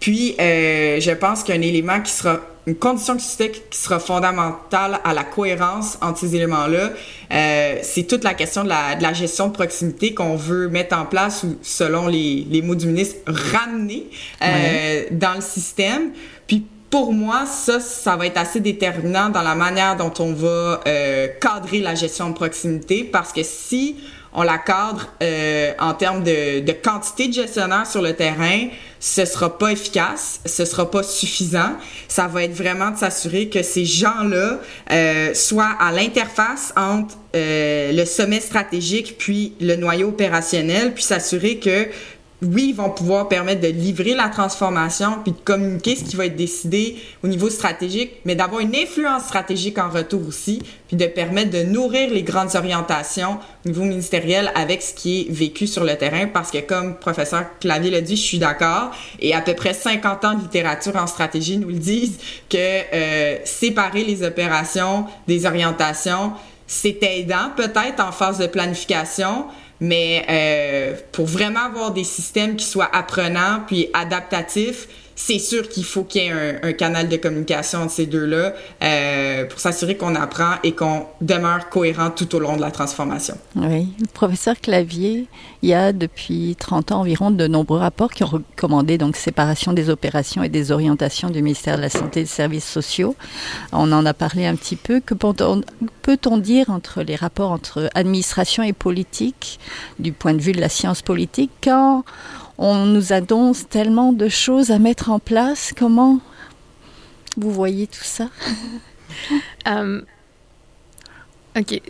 Puis, 0.00 0.34
euh, 0.40 1.00
je 1.00 1.10
pense 1.12 1.42
qu'un 1.42 1.60
élément 1.60 2.00
qui 2.00 2.12
sera 2.12 2.40
une 2.66 2.76
condition 2.76 3.16
qui 3.16 3.26
sera 3.70 3.98
fondamentale 3.98 5.00
à 5.02 5.14
la 5.14 5.24
cohérence 5.24 5.98
entre 6.02 6.20
ces 6.20 6.36
éléments-là, 6.36 6.90
euh, 7.32 7.78
c'est 7.82 8.04
toute 8.04 8.22
la 8.22 8.34
question 8.34 8.64
de 8.64 8.68
la, 8.68 8.96
de 8.96 9.02
la 9.02 9.12
gestion 9.12 9.48
de 9.48 9.52
proximité 9.52 10.14
qu'on 10.14 10.36
veut 10.36 10.68
mettre 10.68 10.96
en 10.96 11.06
place 11.06 11.42
ou, 11.42 11.58
selon 11.62 12.06
les, 12.06 12.46
les 12.48 12.62
mots 12.62 12.74
du 12.74 12.86
ministre, 12.86 13.16
ramener 13.26 14.06
euh, 14.42 15.04
dans 15.10 15.34
le 15.34 15.40
système. 15.40 16.10
Puis 16.46 16.64
pour 16.90 17.12
moi, 17.12 17.46
ça, 17.46 17.80
ça 17.80 18.16
va 18.16 18.26
être 18.26 18.36
assez 18.36 18.60
déterminant 18.60 19.30
dans 19.30 19.42
la 19.42 19.54
manière 19.54 19.96
dont 19.96 20.12
on 20.18 20.32
va 20.32 20.80
euh, 20.86 21.28
cadrer 21.40 21.80
la 21.80 21.94
gestion 21.94 22.30
de 22.30 22.34
proximité 22.34 23.04
parce 23.04 23.32
que 23.32 23.42
si 23.42 23.96
on 24.32 24.42
la 24.42 24.58
cadre 24.58 25.08
euh, 25.22 25.72
en 25.78 25.94
termes 25.94 26.22
de, 26.22 26.72
quantité 26.82 27.28
de 27.28 27.32
gestionnaires 27.32 27.86
sur 27.86 28.00
le 28.00 28.14
terrain, 28.14 28.68
ce 29.00 29.24
sera 29.24 29.58
pas 29.58 29.72
efficace, 29.72 30.40
ce 30.44 30.64
sera 30.64 30.90
pas 30.90 31.02
suffisant. 31.02 31.72
Ça 32.06 32.26
va 32.26 32.44
être 32.44 32.52
vraiment 32.52 32.90
de 32.90 32.98
s'assurer 32.98 33.48
que 33.48 33.62
ces 33.62 33.84
gens-là 33.84 34.60
euh, 34.92 35.34
soient 35.34 35.74
à 35.80 35.90
l'interface 35.90 36.72
entre 36.76 37.16
euh, 37.34 37.92
le 37.92 38.04
sommet 38.04 38.40
stratégique 38.40 39.16
puis 39.18 39.54
le 39.60 39.76
noyau 39.76 40.08
opérationnel, 40.08 40.94
puis 40.94 41.02
s'assurer 41.02 41.58
que 41.58 41.88
oui, 42.42 42.68
ils 42.70 42.74
vont 42.74 42.90
pouvoir 42.90 43.28
permettre 43.28 43.60
de 43.60 43.68
livrer 43.68 44.14
la 44.14 44.28
transformation 44.28 45.18
puis 45.22 45.32
de 45.32 45.38
communiquer 45.38 45.96
ce 45.96 46.04
qui 46.04 46.16
va 46.16 46.26
être 46.26 46.36
décidé 46.36 46.96
au 47.22 47.28
niveau 47.28 47.50
stratégique, 47.50 48.12
mais 48.24 48.34
d'avoir 48.34 48.60
une 48.60 48.74
influence 48.74 49.24
stratégique 49.24 49.78
en 49.78 49.90
retour 49.90 50.26
aussi, 50.26 50.62
puis 50.88 50.96
de 50.96 51.06
permettre 51.06 51.50
de 51.50 51.62
nourrir 51.62 52.10
les 52.10 52.22
grandes 52.22 52.56
orientations 52.56 53.38
au 53.64 53.68
niveau 53.68 53.82
ministériel 53.82 54.50
avec 54.54 54.80
ce 54.82 54.94
qui 54.94 55.20
est 55.20 55.30
vécu 55.30 55.66
sur 55.66 55.84
le 55.84 55.96
terrain, 55.96 56.26
parce 56.26 56.50
que 56.50 56.58
comme 56.58 56.96
professeur 56.96 57.44
Clavier 57.60 57.90
l'a 57.90 58.00
dit, 58.00 58.16
je 58.16 58.22
suis 58.22 58.38
d'accord, 58.38 58.90
et 59.20 59.34
à 59.34 59.42
peu 59.42 59.54
près 59.54 59.74
50 59.74 60.24
ans 60.24 60.34
de 60.34 60.42
littérature 60.42 60.96
en 60.96 61.06
stratégie 61.06 61.58
nous 61.58 61.68
le 61.68 61.74
disent, 61.74 62.18
que 62.48 62.56
euh, 62.56 63.36
séparer 63.44 64.04
les 64.04 64.22
opérations 64.22 65.04
des 65.28 65.44
orientations, 65.44 66.32
c'est 66.66 67.02
aidant 67.02 67.50
peut-être 67.56 68.00
en 68.00 68.12
phase 68.12 68.38
de 68.38 68.46
planification, 68.46 69.46
mais 69.80 70.26
euh, 70.28 70.94
pour 71.12 71.26
vraiment 71.26 71.64
avoir 71.64 71.92
des 71.92 72.04
systèmes 72.04 72.56
qui 72.56 72.66
soient 72.66 72.90
apprenants 72.94 73.62
puis 73.66 73.88
adaptatifs, 73.94 74.88
c'est 75.22 75.38
sûr 75.38 75.68
qu'il 75.68 75.84
faut 75.84 76.02
qu'il 76.02 76.22
y 76.22 76.26
ait 76.26 76.60
un, 76.62 76.72
canal 76.72 77.08
de 77.08 77.16
communication 77.16 77.80
entre 77.80 77.92
ces 77.92 78.06
deux-là 78.06 78.54
euh, 78.82 79.44
pour 79.44 79.60
s'assurer 79.60 79.96
qu'on 79.96 80.14
apprend 80.14 80.54
et 80.64 80.72
qu'on 80.72 81.04
demeure 81.20 81.68
cohérent 81.68 82.10
tout 82.10 82.34
au 82.34 82.38
long 82.38 82.56
de 82.56 82.62
la 82.62 82.70
transformation. 82.70 83.36
Oui. 83.54 83.88
Le 84.00 84.06
professeur 84.14 84.58
Clavier, 84.58 85.26
il 85.62 85.68
y 85.68 85.74
a 85.74 85.92
depuis 85.92 86.56
30 86.58 86.92
ans 86.92 87.00
environ 87.00 87.30
de 87.30 87.46
nombreux 87.46 87.78
rapports 87.78 88.10
qui 88.12 88.24
ont 88.24 88.28
recommandé 88.28 88.96
donc 88.96 89.14
séparation 89.14 89.74
des 89.74 89.90
opérations 89.90 90.42
et 90.42 90.48
des 90.48 90.72
orientations 90.72 91.28
du 91.28 91.42
ministère 91.42 91.76
de 91.76 91.82
la 91.82 91.90
Santé 91.90 92.20
et 92.20 92.22
des 92.22 92.28
Services 92.28 92.64
sociaux. 92.68 93.14
On 93.72 93.92
en 93.92 94.06
a 94.06 94.14
parlé 94.14 94.46
un 94.46 94.56
petit 94.56 94.76
peu. 94.76 95.00
Que 95.00 95.14
peut-on 95.14 96.38
dire 96.38 96.70
entre 96.70 97.02
les 97.02 97.16
rapports 97.16 97.50
entre 97.50 97.90
administration 97.94 98.62
et 98.62 98.72
politique 98.72 99.60
du 99.98 100.12
point 100.12 100.32
de 100.32 100.40
vue 100.40 100.52
de 100.52 100.60
la 100.60 100.70
science 100.70 101.02
politique 101.02 101.50
quand 101.62 102.04
on 102.60 102.84
nous 102.84 103.12
annonce 103.12 103.68
tellement 103.68 104.12
de 104.12 104.28
choses 104.28 104.70
à 104.70 104.78
mettre 104.78 105.10
en 105.10 105.18
place. 105.18 105.72
Comment 105.76 106.20
vous 107.36 107.50
voyez 107.50 107.86
tout 107.86 108.04
ça? 108.04 108.28
Um, 109.66 110.04
Ok. 111.58 111.80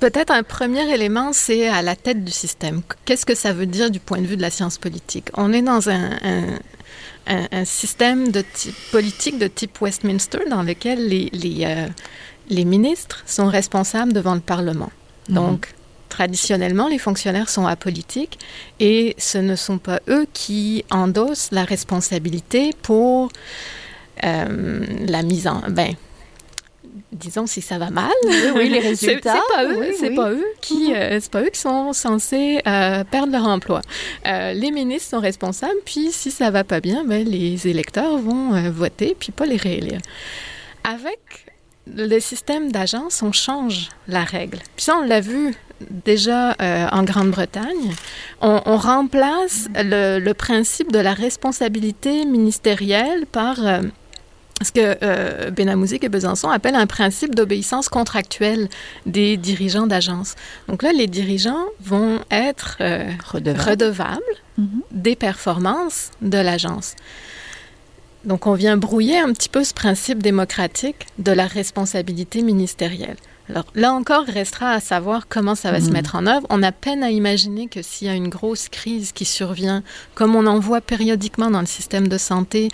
Peut-être 0.00 0.32
un 0.32 0.42
premier 0.42 0.92
élément, 0.92 1.32
c'est 1.32 1.68
à 1.68 1.82
la 1.82 1.94
tête 1.94 2.24
du 2.24 2.32
système. 2.32 2.82
Qu'est-ce 3.04 3.24
que 3.24 3.34
ça 3.34 3.52
veut 3.52 3.66
dire 3.66 3.90
du 3.90 4.00
point 4.00 4.20
de 4.20 4.26
vue 4.26 4.36
de 4.36 4.42
la 4.42 4.50
science 4.50 4.76
politique? 4.76 5.28
On 5.34 5.52
est 5.52 5.62
dans 5.62 5.88
un, 5.88 6.10
un, 6.22 6.58
un, 7.28 7.46
un 7.52 7.64
système 7.64 8.30
de 8.32 8.42
type 8.42 8.74
politique 8.90 9.38
de 9.38 9.46
type 9.46 9.80
Westminster 9.80 10.40
dans 10.50 10.62
lequel 10.62 11.06
les, 11.08 11.30
les, 11.32 11.64
euh, 11.64 11.86
les 12.48 12.64
ministres 12.64 13.22
sont 13.26 13.46
responsables 13.46 14.12
devant 14.12 14.34
le 14.34 14.40
Parlement. 14.40 14.90
Mm 15.28 15.36
-hmm. 15.38 15.58
Traditionnellement, 16.14 16.86
les 16.86 16.98
fonctionnaires 16.98 17.48
sont 17.48 17.66
apolitiques 17.66 18.38
et 18.78 19.16
ce 19.18 19.36
ne 19.38 19.56
sont 19.56 19.78
pas 19.78 19.98
eux 20.08 20.28
qui 20.32 20.84
endossent 20.92 21.48
la 21.50 21.64
responsabilité 21.64 22.70
pour 22.82 23.30
euh, 24.22 24.86
la 25.08 25.24
mise 25.24 25.48
en... 25.48 25.60
Ben, 25.70 25.96
disons 27.10 27.48
si 27.48 27.60
ça 27.62 27.78
va 27.78 27.90
mal. 27.90 28.12
Oui, 28.54 28.68
les 28.68 28.78
résultats. 28.90 29.34
c'est 29.34 29.56
pas 29.56 29.64
eux, 29.64 29.92
c'est 29.98 30.14
pas 30.14 30.30
eux 30.30 30.46
qui, 30.60 30.94
euh, 30.94 31.18
c'est 31.20 31.32
pas 31.32 31.42
eux 31.42 31.50
qui 31.50 31.58
sont 31.58 31.92
censés 31.92 32.60
euh, 32.64 33.02
perdre 33.02 33.32
leur 33.32 33.48
emploi. 33.48 33.80
Euh, 34.28 34.52
les 34.52 34.70
ministres 34.70 35.10
sont 35.10 35.20
responsables, 35.20 35.80
puis 35.84 36.12
si 36.12 36.30
ça 36.30 36.52
va 36.52 36.62
pas 36.62 36.78
bien, 36.78 37.02
ben, 37.04 37.26
les 37.26 37.66
électeurs 37.66 38.18
vont 38.18 38.70
voter, 38.70 39.16
puis 39.18 39.32
pas 39.32 39.46
les 39.46 39.56
réélire. 39.56 39.98
Avec 40.84 41.18
le 41.92 42.20
système 42.20 42.70
d'agence, 42.70 43.20
on 43.22 43.32
change 43.32 43.88
la 44.06 44.22
règle. 44.22 44.58
Puis 44.76 44.84
ça, 44.84 44.96
on 44.96 45.04
l'a 45.04 45.20
vu 45.20 45.54
déjà 45.90 46.56
en 46.92 47.02
Grande-Bretagne. 47.02 47.94
On, 48.40 48.76
remplace 48.76 49.68
le, 49.74 50.18
le, 50.18 50.34
principe 50.34 50.92
de 50.92 50.98
la 50.98 51.14
responsabilité 51.14 52.24
ministérielle 52.24 53.26
par 53.26 53.58
ce 54.62 54.70
que 54.70 54.96
euh, 55.02 55.50
Benamouzik 55.50 56.04
et 56.04 56.08
Besançon 56.08 56.48
appellent 56.48 56.76
un 56.76 56.86
principe 56.86 57.34
d'obéissance 57.34 57.88
contractuelle 57.88 58.68
des 59.06 59.36
dirigeants 59.36 59.86
d'agence. 59.86 60.34
Donc 60.68 60.82
là, 60.82 60.92
les 60.92 61.06
dirigeants 61.06 61.66
vont 61.80 62.20
être 62.30 62.76
euh, 62.80 63.10
redevables, 63.32 64.22
mm-hmm. 64.58 64.64
des 64.92 65.16
performances 65.16 66.10
de 66.22 66.38
l'agence. 66.38 66.94
Donc 68.24 68.46
on 68.46 68.54
vient 68.54 68.76
brouiller 68.76 69.18
un 69.18 69.32
petit 69.32 69.48
peu 69.48 69.64
ce 69.64 69.74
principe 69.74 70.22
démocratique 70.22 71.06
de 71.18 71.32
la 71.32 71.46
responsabilité 71.46 72.42
ministérielle. 72.42 73.16
Alors 73.50 73.66
là 73.74 73.92
encore, 73.92 74.24
restera 74.24 74.70
à 74.70 74.80
savoir 74.80 75.28
comment 75.28 75.54
ça 75.54 75.70
va 75.70 75.80
se 75.80 75.86
mm-hmm. 75.86 75.92
mettre 75.92 76.14
en 76.14 76.26
œuvre. 76.26 76.46
On 76.50 76.62
a 76.62 76.72
peine 76.72 77.02
à 77.02 77.10
imaginer 77.10 77.68
que 77.68 77.82
s'il 77.82 78.06
y 78.06 78.10
a 78.10 78.14
une 78.14 78.28
grosse 78.28 78.68
crise 78.68 79.12
qui 79.12 79.24
survient, 79.24 79.82
comme 80.14 80.34
on 80.34 80.46
en 80.46 80.58
voit 80.58 80.80
périodiquement 80.80 81.50
dans 81.50 81.60
le 81.60 81.66
système 81.66 82.08
de 82.08 82.16
santé, 82.16 82.68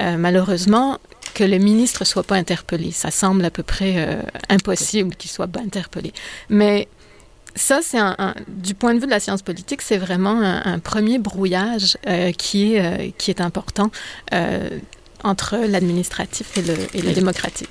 euh, 0.00 0.16
malheureusement, 0.16 0.98
que 1.34 1.44
le 1.44 1.58
ministre 1.58 2.04
soit 2.04 2.22
pas 2.22 2.36
interpellé. 2.36 2.92
Ça 2.92 3.10
semble 3.10 3.44
à 3.44 3.50
peu 3.50 3.62
près 3.62 3.94
euh, 3.96 4.22
impossible 4.48 5.16
qu'il 5.16 5.30
soit 5.30 5.48
pas 5.48 5.60
interpellé. 5.60 6.12
Mais 6.48 6.88
ça, 7.56 7.80
c'est 7.82 7.98
un, 7.98 8.34
du 8.48 8.74
point 8.74 8.94
de 8.94 9.00
vue 9.00 9.06
de 9.06 9.10
la 9.10 9.20
science 9.20 9.42
politique, 9.42 9.82
c'est 9.82 9.98
vraiment 9.98 10.40
un, 10.40 10.78
premier 10.78 11.18
brouillage 11.18 11.98
euh, 12.06 12.32
qui, 12.32 12.74
est, 12.74 13.12
qui 13.18 13.30
est 13.30 13.42
important 13.42 13.90
entre 15.22 15.58
l'administratif 15.58 16.56
et 16.56 16.62
le, 16.62 16.74
et 16.94 17.02
le 17.02 17.12
démocratique. 17.12 17.68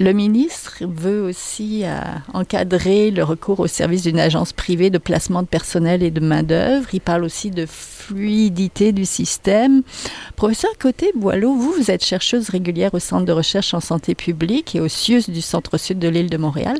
Le 0.00 0.12
ministre 0.12 0.78
veut 0.80 1.22
aussi 1.22 1.82
euh, 1.84 2.00
encadrer 2.32 3.12
le 3.12 3.22
recours 3.22 3.60
au 3.60 3.68
service 3.68 4.02
d'une 4.02 4.18
agence 4.18 4.52
privée 4.52 4.90
de 4.90 4.98
placement 4.98 5.42
de 5.42 5.46
personnel 5.46 6.02
et 6.02 6.10
de 6.10 6.18
main-d'œuvre. 6.18 6.88
Il 6.92 7.00
parle 7.00 7.22
aussi 7.22 7.52
de 7.52 7.64
fluidité 7.64 8.90
du 8.90 9.04
système. 9.04 9.82
Professeur 10.34 10.72
Côté 10.80 11.12
Boileau, 11.14 11.54
vous, 11.54 11.70
vous 11.70 11.92
êtes 11.92 12.04
chercheuse 12.04 12.48
régulière 12.48 12.92
au 12.92 12.98
Centre 12.98 13.24
de 13.24 13.30
recherche 13.32 13.72
en 13.72 13.80
santé 13.80 14.16
publique 14.16 14.74
et 14.74 14.80
au 14.80 14.88
CIUS 14.88 15.30
du 15.30 15.40
Centre-Sud 15.40 16.00
de 16.00 16.08
l'île 16.08 16.30
de 16.30 16.38
Montréal. 16.38 16.76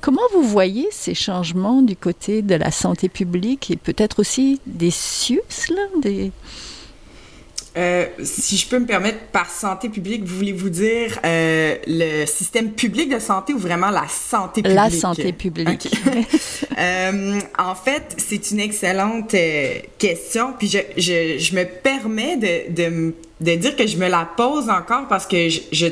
Comment 0.00 0.22
vous 0.32 0.42
voyez 0.42 0.88
ces 0.90 1.14
changements 1.14 1.82
du 1.82 1.94
côté 1.94 2.40
de 2.40 2.54
la 2.54 2.70
santé 2.70 3.10
publique 3.10 3.70
et 3.70 3.76
peut-être 3.76 4.18
aussi 4.20 4.60
des 4.66 4.90
CIUS, 4.90 5.68
là, 5.70 5.82
des... 6.00 6.32
Euh, 7.76 8.06
si 8.22 8.56
je 8.56 8.66
peux 8.66 8.78
me 8.78 8.86
permettre, 8.86 9.18
par 9.32 9.50
santé 9.50 9.88
publique, 9.88 10.24
voulez-vous 10.24 10.70
dire 10.70 11.18
euh, 11.24 11.76
le 11.86 12.24
système 12.24 12.72
public 12.72 13.12
de 13.12 13.18
santé 13.18 13.52
ou 13.52 13.58
vraiment 13.58 13.90
la 13.90 14.06
santé 14.08 14.62
publique? 14.62 14.76
La 14.76 14.90
santé 14.90 15.32
publique. 15.32 15.88
euh, 16.78 17.38
en 17.58 17.74
fait, 17.74 18.16
c'est 18.16 18.50
une 18.50 18.60
excellente 18.60 19.34
question. 19.98 20.54
Puis 20.58 20.68
je, 20.68 20.78
je, 20.96 21.38
je, 21.38 21.54
me 21.54 21.64
permets 21.64 22.36
de, 22.36 22.72
de, 22.72 23.14
de, 23.40 23.54
dire 23.56 23.76
que 23.76 23.86
je 23.86 23.98
me 23.98 24.08
la 24.08 24.26
pose 24.36 24.70
encore 24.70 25.06
parce 25.08 25.26
que 25.26 25.48
je, 25.50 25.60
je 25.70 25.88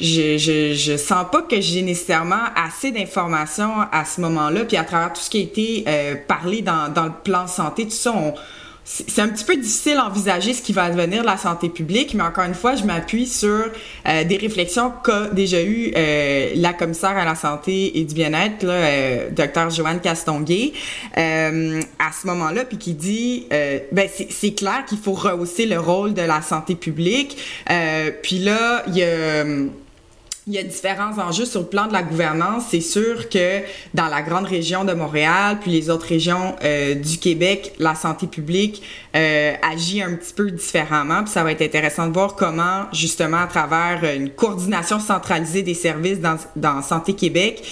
je, 0.00 0.38
je, 0.38 0.74
je 0.74 0.96
sens 0.96 1.26
pas 1.30 1.42
que 1.42 1.60
j'ai 1.60 1.82
nécessairement 1.82 2.44
assez 2.56 2.90
d'informations 2.90 3.72
à 3.92 4.04
ce 4.04 4.20
moment-là. 4.22 4.64
Puis 4.64 4.76
à 4.76 4.84
travers 4.84 5.12
tout 5.12 5.20
ce 5.20 5.30
qui 5.30 5.38
a 5.38 5.42
été 5.42 5.84
euh, 5.86 6.14
parlé 6.26 6.62
dans, 6.62 6.92
dans 6.92 7.04
le 7.04 7.12
plan 7.22 7.46
santé, 7.46 7.84
tout 7.84 7.90
ça, 7.90 8.12
on, 8.14 8.34
c'est 8.84 9.20
un 9.20 9.28
petit 9.28 9.44
peu 9.44 9.56
difficile 9.56 9.96
d'envisager 9.96 10.52
ce 10.52 10.62
qui 10.62 10.72
va 10.72 10.90
devenir 10.90 11.22
la 11.22 11.36
santé 11.36 11.68
publique, 11.68 12.14
mais 12.14 12.24
encore 12.24 12.44
une 12.44 12.54
fois, 12.54 12.74
je 12.74 12.84
m'appuie 12.84 13.26
sur 13.26 13.66
euh, 14.08 14.24
des 14.24 14.36
réflexions 14.36 14.92
qu'a 15.04 15.28
déjà 15.28 15.62
eu 15.62 15.92
euh, 15.96 16.52
la 16.56 16.72
commissaire 16.72 17.16
à 17.16 17.24
la 17.24 17.34
santé 17.34 17.98
et 17.98 18.04
du 18.04 18.14
bien-être, 18.14 18.64
euh, 18.64 19.30
Dr 19.30 19.70
Joanne 19.70 20.00
Castonguay, 20.00 20.72
à 21.14 22.12
ce 22.12 22.26
moment-là, 22.26 22.64
puis 22.64 22.78
qui 22.78 22.94
dit, 22.94 23.46
ben 23.92 24.08
c'est 24.30 24.54
clair 24.54 24.84
qu'il 24.86 24.98
faut 24.98 25.12
rehausser 25.12 25.66
le 25.66 25.78
rôle 25.78 26.14
de 26.14 26.22
la 26.22 26.42
santé 26.42 26.74
publique. 26.74 27.36
puis 28.22 28.38
là, 28.38 28.82
il 28.88 28.96
y 28.96 29.02
a 29.02 29.44
il 30.50 30.54
y 30.54 30.58
a 30.58 30.64
différents 30.64 31.16
enjeux 31.18 31.44
sur 31.44 31.60
le 31.60 31.66
plan 31.66 31.86
de 31.86 31.92
la 31.92 32.02
gouvernance. 32.02 32.64
C'est 32.70 32.80
sûr 32.80 33.28
que 33.28 33.60
dans 33.94 34.08
la 34.08 34.20
grande 34.20 34.46
région 34.46 34.84
de 34.84 34.92
Montréal, 34.92 35.58
puis 35.60 35.70
les 35.70 35.90
autres 35.90 36.06
régions 36.06 36.56
euh, 36.64 36.96
du 36.96 37.18
Québec, 37.18 37.72
la 37.78 37.94
santé 37.94 38.26
publique 38.26 38.82
euh, 39.14 39.54
agit 39.62 40.02
un 40.02 40.14
petit 40.14 40.32
peu 40.34 40.50
différemment. 40.50 41.22
Puis 41.22 41.32
ça 41.32 41.44
va 41.44 41.52
être 41.52 41.62
intéressant 41.62 42.08
de 42.08 42.12
voir 42.12 42.34
comment, 42.34 42.86
justement, 42.92 43.42
à 43.42 43.46
travers 43.46 44.02
une 44.16 44.30
coordination 44.30 44.98
centralisée 44.98 45.62
des 45.62 45.74
services 45.74 46.18
dans, 46.18 46.36
dans 46.56 46.82
Santé 46.82 47.14
Québec, 47.14 47.62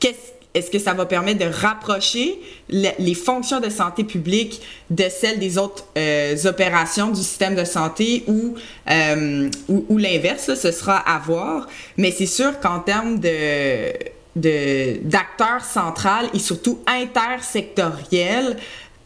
qu'est-ce 0.00 0.33
est-ce 0.54 0.70
que 0.70 0.78
ça 0.78 0.94
va 0.94 1.04
permettre 1.04 1.44
de 1.44 1.52
rapprocher 1.52 2.38
les 2.68 3.14
fonctions 3.14 3.60
de 3.60 3.68
santé 3.68 4.04
publique 4.04 4.62
de 4.88 5.04
celles 5.10 5.40
des 5.40 5.58
autres 5.58 5.84
euh, 5.98 6.36
opérations 6.44 7.08
du 7.08 7.20
système 7.20 7.56
de 7.56 7.64
santé 7.64 8.22
ou, 8.28 8.54
euh, 8.88 9.50
ou, 9.68 9.98
l'inverse, 9.98 10.54
ce 10.54 10.70
sera 10.70 10.96
à 10.96 11.18
voir. 11.18 11.66
Mais 11.96 12.12
c'est 12.12 12.26
sûr 12.26 12.60
qu'en 12.60 12.80
termes 12.80 13.18
de 13.18 13.92
d'acteurs 14.36 15.64
centrales 15.64 16.26
et 16.34 16.40
surtout 16.40 16.80
intersectoriels, 16.88 18.56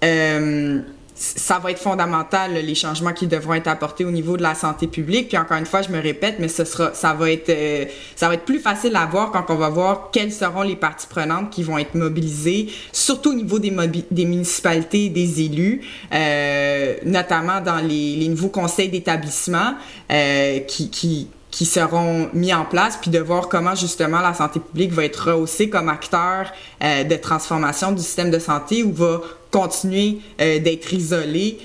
euh, 0.02 0.80
ça 1.18 1.58
va 1.58 1.72
être 1.72 1.80
fondamental 1.80 2.52
les 2.54 2.74
changements 2.76 3.12
qui 3.12 3.26
devront 3.26 3.54
être 3.54 3.66
apportés 3.66 4.04
au 4.04 4.10
niveau 4.12 4.36
de 4.36 4.42
la 4.42 4.54
santé 4.54 4.86
publique. 4.86 5.28
Puis 5.28 5.36
encore 5.36 5.56
une 5.56 5.66
fois, 5.66 5.82
je 5.82 5.88
me 5.90 6.00
répète, 6.00 6.36
mais 6.38 6.46
ce 6.46 6.64
sera, 6.64 6.94
ça 6.94 7.12
va 7.12 7.30
être, 7.30 7.48
euh, 7.48 7.86
ça 8.14 8.28
va 8.28 8.34
être 8.34 8.44
plus 8.44 8.60
facile 8.60 8.94
à 8.94 9.04
voir 9.06 9.32
quand 9.32 9.46
on 9.48 9.56
va 9.56 9.68
voir 9.68 10.10
quelles 10.12 10.32
seront 10.32 10.62
les 10.62 10.76
parties 10.76 11.08
prenantes 11.08 11.50
qui 11.50 11.64
vont 11.64 11.76
être 11.76 11.94
mobilisées, 11.94 12.68
surtout 12.92 13.30
au 13.30 13.34
niveau 13.34 13.58
des, 13.58 13.72
des 14.10 14.24
municipalités, 14.24 15.08
des 15.08 15.42
élus, 15.42 15.82
euh, 16.12 16.94
notamment 17.04 17.60
dans 17.60 17.78
les, 17.78 18.16
les 18.16 18.28
nouveaux 18.28 18.48
conseils 18.48 18.88
d'établissement 18.88 19.74
euh, 20.12 20.60
qui, 20.60 20.90
qui 20.90 21.28
qui 21.58 21.66
seront 21.66 22.30
mis 22.34 22.54
en 22.54 22.64
place, 22.64 22.96
puis 22.96 23.10
de 23.10 23.18
voir 23.18 23.48
comment 23.48 23.74
justement 23.74 24.20
la 24.20 24.32
santé 24.32 24.60
publique 24.60 24.92
va 24.92 25.04
être 25.04 25.30
rehaussée 25.30 25.68
comme 25.68 25.88
acteur 25.88 26.52
euh, 26.84 27.02
de 27.02 27.16
transformation 27.16 27.90
du 27.90 28.00
système 28.00 28.30
de 28.30 28.38
santé 28.38 28.84
ou 28.84 28.92
va 28.92 29.22
continuer 29.50 30.20
euh, 30.40 30.60
d'être 30.60 30.92
isolé 30.94 31.58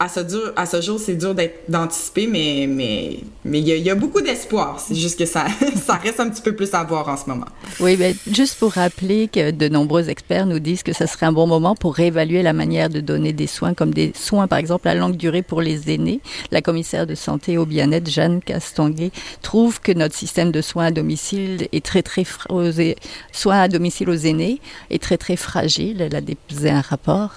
à 0.00 0.08
ce, 0.08 0.20
dur, 0.20 0.52
à 0.56 0.66
ce 0.66 0.80
jour, 0.80 0.98
c'est 0.98 1.14
dur 1.14 1.34
d'anticiper, 1.68 2.26
mais 2.26 2.66
mais 2.68 3.18
mais 3.44 3.60
il 3.60 3.68
y, 3.68 3.90
a 3.90 3.94
beaucoup 3.94 4.22
d'espoir. 4.22 4.80
C'est 4.80 4.94
juste 4.94 5.18
que 5.18 5.26
ça, 5.26 5.46
ça 5.86 5.94
reste 5.94 6.18
un 6.18 6.30
petit 6.30 6.42
peu 6.42 6.54
plus 6.54 6.72
à 6.74 6.82
voir 6.82 7.08
en 7.08 7.16
ce 7.16 7.28
moment. 7.28 7.46
Oui, 7.78 7.96
mais 7.98 8.16
juste 8.26 8.58
pour 8.58 8.72
rappeler 8.72 9.28
que 9.28 9.50
de 9.50 9.68
nombreux 9.68 10.08
experts 10.08 10.46
nous 10.46 10.58
disent 10.58 10.82
que 10.82 10.92
ce 10.92 11.06
serait 11.06 11.26
un 11.26 11.32
bon 11.32 11.46
moment 11.46 11.74
pour 11.74 11.94
réévaluer 11.94 12.42
la 12.42 12.52
manière 12.52 12.88
de 12.88 13.00
donner 13.00 13.32
des 13.32 13.46
soins, 13.46 13.74
comme 13.74 13.92
des 13.92 14.12
soins, 14.14 14.48
par 14.48 14.58
exemple, 14.58 14.88
à 14.88 14.94
longue 14.94 15.16
durée 15.16 15.42
pour 15.42 15.60
les 15.60 15.92
aînés. 15.92 16.20
La 16.50 16.62
commissaire 16.62 17.06
de 17.06 17.14
santé 17.14 17.58
au 17.58 17.66
bien-être, 17.66 18.10
Jeanne 18.10 18.40
Castonguay, 18.40 19.10
trouve 19.42 19.80
que 19.80 19.92
notre 19.92 20.14
système 20.14 20.50
de 20.50 20.62
soins 20.62 20.86
à 20.86 20.90
domicile 20.90 21.68
est 21.70 21.84
très, 21.84 22.02
très, 22.02 22.24
soins 23.32 23.60
à 23.60 23.68
domicile 23.68 24.08
aux 24.10 24.14
aînés 24.14 24.60
est 24.90 25.02
très, 25.02 25.18
très 25.18 25.36
fragile. 25.36 26.00
Elle 26.00 26.16
a 26.16 26.20
déposé 26.20 26.70
un 26.70 26.80
rapport. 26.80 27.30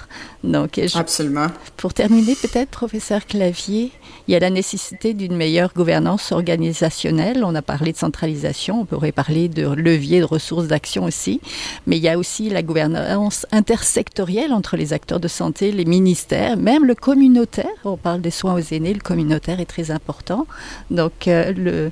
Donc, 0.43 0.79
Absolument. 0.95 1.47
Pour 1.75 1.93
terminer, 1.93 2.35
peut-être, 2.47 2.69
professeur 2.69 3.25
Clavier, 3.25 3.91
il 4.27 4.31
y 4.31 4.35
a 4.35 4.39
la 4.39 4.49
nécessité 4.49 5.13
d'une 5.13 5.35
meilleure 5.35 5.73
gouvernance 5.73 6.31
organisationnelle. 6.31 7.43
On 7.43 7.55
a 7.55 7.61
parlé 7.61 7.91
de 7.91 7.97
centralisation, 7.97 8.81
on 8.81 8.85
pourrait 8.85 9.11
parler 9.11 9.49
de 9.49 9.67
levier 9.67 10.19
de 10.19 10.25
ressources 10.25 10.67
d'action 10.67 11.03
aussi, 11.03 11.41
mais 11.85 11.97
il 11.97 12.03
y 12.03 12.09
a 12.09 12.17
aussi 12.17 12.49
la 12.49 12.63
gouvernance 12.63 13.45
intersectorielle 13.51 14.53
entre 14.53 14.77
les 14.77 14.93
acteurs 14.93 15.19
de 15.19 15.27
santé, 15.27 15.71
les 15.71 15.85
ministères, 15.85 16.57
même 16.57 16.85
le 16.85 16.95
communautaire. 16.95 17.65
On 17.83 17.97
parle 17.97 18.21
des 18.21 18.31
soins 18.31 18.53
aux 18.53 18.73
aînés, 18.73 18.93
le 18.93 19.01
communautaire 19.01 19.59
est 19.59 19.65
très 19.65 19.91
important. 19.91 20.47
Donc, 20.89 21.27
euh, 21.27 21.89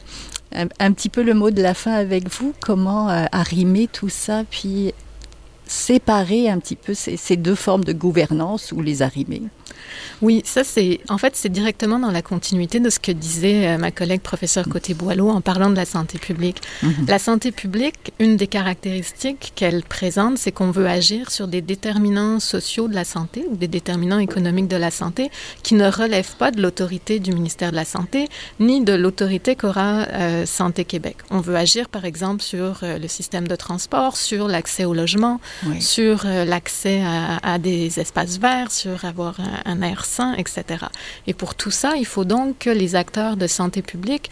un, 0.53 0.91
petit 0.93 1.09
peu 1.09 1.21
le 1.21 1.33
mot 1.33 1.51
de 1.51 1.61
la 1.61 1.73
fin 1.73 1.93
avec 1.93 2.29
vous, 2.29 2.53
comment 2.61 3.09
euh, 3.09 3.25
arrimer 3.31 3.87
tout 3.87 4.09
ça, 4.09 4.43
puis 4.49 4.93
séparer 5.67 6.49
un 6.49 6.59
petit 6.59 6.75
peu 6.75 6.93
ces, 6.93 7.17
ces 7.17 7.35
deux 7.35 7.55
formes 7.55 7.83
de 7.83 7.93
gouvernance 7.93 8.71
ou 8.71 8.81
les 8.81 9.01
arrimer? 9.01 9.41
Oui, 10.21 10.41
ça 10.45 10.63
c'est 10.63 10.99
en 11.09 11.17
fait 11.17 11.35
c'est 11.35 11.49
directement 11.51 11.99
dans 11.99 12.11
la 12.11 12.21
continuité 12.21 12.79
de 12.79 12.89
ce 12.89 12.99
que 12.99 13.11
disait 13.11 13.67
euh, 13.67 13.77
ma 13.77 13.91
collègue 13.91 14.21
professeure 14.21 14.67
Côté 14.69 14.93
Boileau 14.93 15.29
en 15.29 15.41
parlant 15.41 15.69
de 15.69 15.75
la 15.75 15.85
santé 15.85 16.17
publique. 16.17 16.61
Mm 16.81 16.87
-hmm. 16.89 17.07
La 17.09 17.19
santé 17.19 17.51
publique, 17.51 18.13
une 18.19 18.35
des 18.37 18.47
caractéristiques 18.47 19.51
qu'elle 19.55 19.83
présente, 19.83 20.37
c'est 20.37 20.51
qu'on 20.57 20.71
veut 20.71 20.87
agir 20.87 21.31
sur 21.31 21.47
des 21.47 21.61
déterminants 21.61 22.39
sociaux 22.39 22.87
de 22.87 22.95
la 22.95 23.03
santé 23.15 23.45
ou 23.51 23.55
des 23.55 23.67
déterminants 23.67 24.19
économiques 24.19 24.67
de 24.67 24.77
la 24.77 24.91
santé 24.91 25.23
qui 25.63 25.73
ne 25.75 25.87
relèvent 26.01 26.35
pas 26.43 26.51
de 26.51 26.61
l'autorité 26.61 27.19
du 27.19 27.31
ministère 27.39 27.71
de 27.71 27.75
la 27.83 27.85
Santé 27.95 28.21
ni 28.59 28.83
de 28.83 28.93
l'autorité 28.93 29.55
qu'aura 29.59 29.93
euh, 30.03 30.45
Santé 30.45 30.81
Québec. 30.85 31.17
On 31.29 31.41
veut 31.47 31.57
agir 31.67 31.85
par 31.89 32.05
exemple 32.05 32.41
sur 32.53 32.71
euh, 32.83 32.97
le 33.03 33.07
système 33.07 33.47
de 33.53 33.57
transport, 33.65 34.13
sur 34.29 34.43
l'accès 34.47 34.85
au 34.85 34.93
logement, 34.93 35.39
oui. 35.67 35.81
sur 35.81 36.17
l'accès 36.53 37.01
à, 37.03 37.37
à, 37.53 37.57
des 37.69 37.99
espaces 38.03 38.37
verts, 38.47 38.71
sur 38.71 38.97
avoir 39.05 39.33
un, 39.39 39.54
un 39.65 39.81
air 39.81 40.05
sain, 40.05 40.33
etc. 40.33 40.85
Et 41.27 41.33
pour 41.33 41.55
tout 41.55 41.71
ça, 41.71 41.95
il 41.95 42.05
faut 42.05 42.25
donc 42.25 42.59
que 42.59 42.69
les 42.69 42.95
acteurs 42.95 43.37
de 43.37 43.47
santé 43.47 43.81
publique 43.81 44.29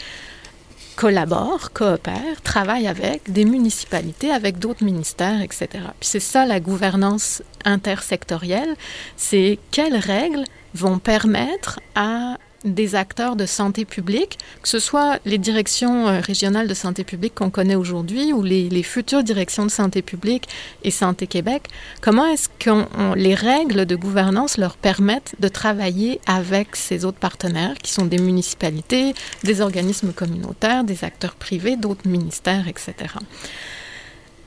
collaborent, 0.95 1.71
coopèrent, 1.73 2.41
travaillent 2.43 2.87
avec 2.87 3.31
des 3.31 3.45
municipalités, 3.45 4.31
avec 4.31 4.59
d'autres 4.59 4.83
ministères, 4.83 5.41
etc. 5.41 5.67
Puis 5.99 6.09
c'est 6.09 6.19
ça 6.19 6.45
la 6.45 6.59
gouvernance 6.59 7.41
intersectorielle, 7.65 8.75
c'est 9.17 9.59
quelles 9.71 9.97
règles 9.97 10.43
vont 10.75 10.99
permettre 10.99 11.79
à 11.95 12.37
des 12.63 12.95
acteurs 12.95 13.35
de 13.35 13.45
santé 13.45 13.85
publique, 13.85 14.37
que 14.61 14.69
ce 14.69 14.79
soit 14.79 15.19
les 15.25 15.37
directions 15.37 16.07
euh, 16.07 16.19
régionales 16.19 16.67
de 16.67 16.73
santé 16.73 17.03
publique 17.03 17.35
qu'on 17.35 17.49
connaît 17.49 17.75
aujourd'hui 17.75 18.33
ou 18.33 18.43
les, 18.43 18.83
futures 18.83 19.23
directions 19.23 19.65
de 19.65 19.71
santé 19.71 20.01
publique 20.01 20.47
et 20.83 20.91
Santé 20.91 21.25
Québec, 21.25 21.63
comment 22.01 22.25
est-ce 22.25 22.49
que 22.59 23.15
les 23.15 23.33
règles 23.33 23.85
de 23.85 23.95
gouvernance 23.95 24.57
leur 24.57 24.75
permettent 24.75 25.35
de 25.39 25.47
travailler 25.47 26.19
avec 26.27 26.75
ces 26.75 27.05
autres 27.05 27.17
partenaires 27.17 27.75
qui 27.81 27.91
sont 27.91 28.05
des 28.05 28.17
municipalités, 28.17 29.13
des 29.43 29.61
organismes 29.61 30.11
communautaires, 30.11 30.83
des 30.83 31.05
acteurs 31.05 31.35
privés, 31.35 31.77
d'autres 31.77 32.07
ministères, 32.07 32.67
etc. 32.67 32.93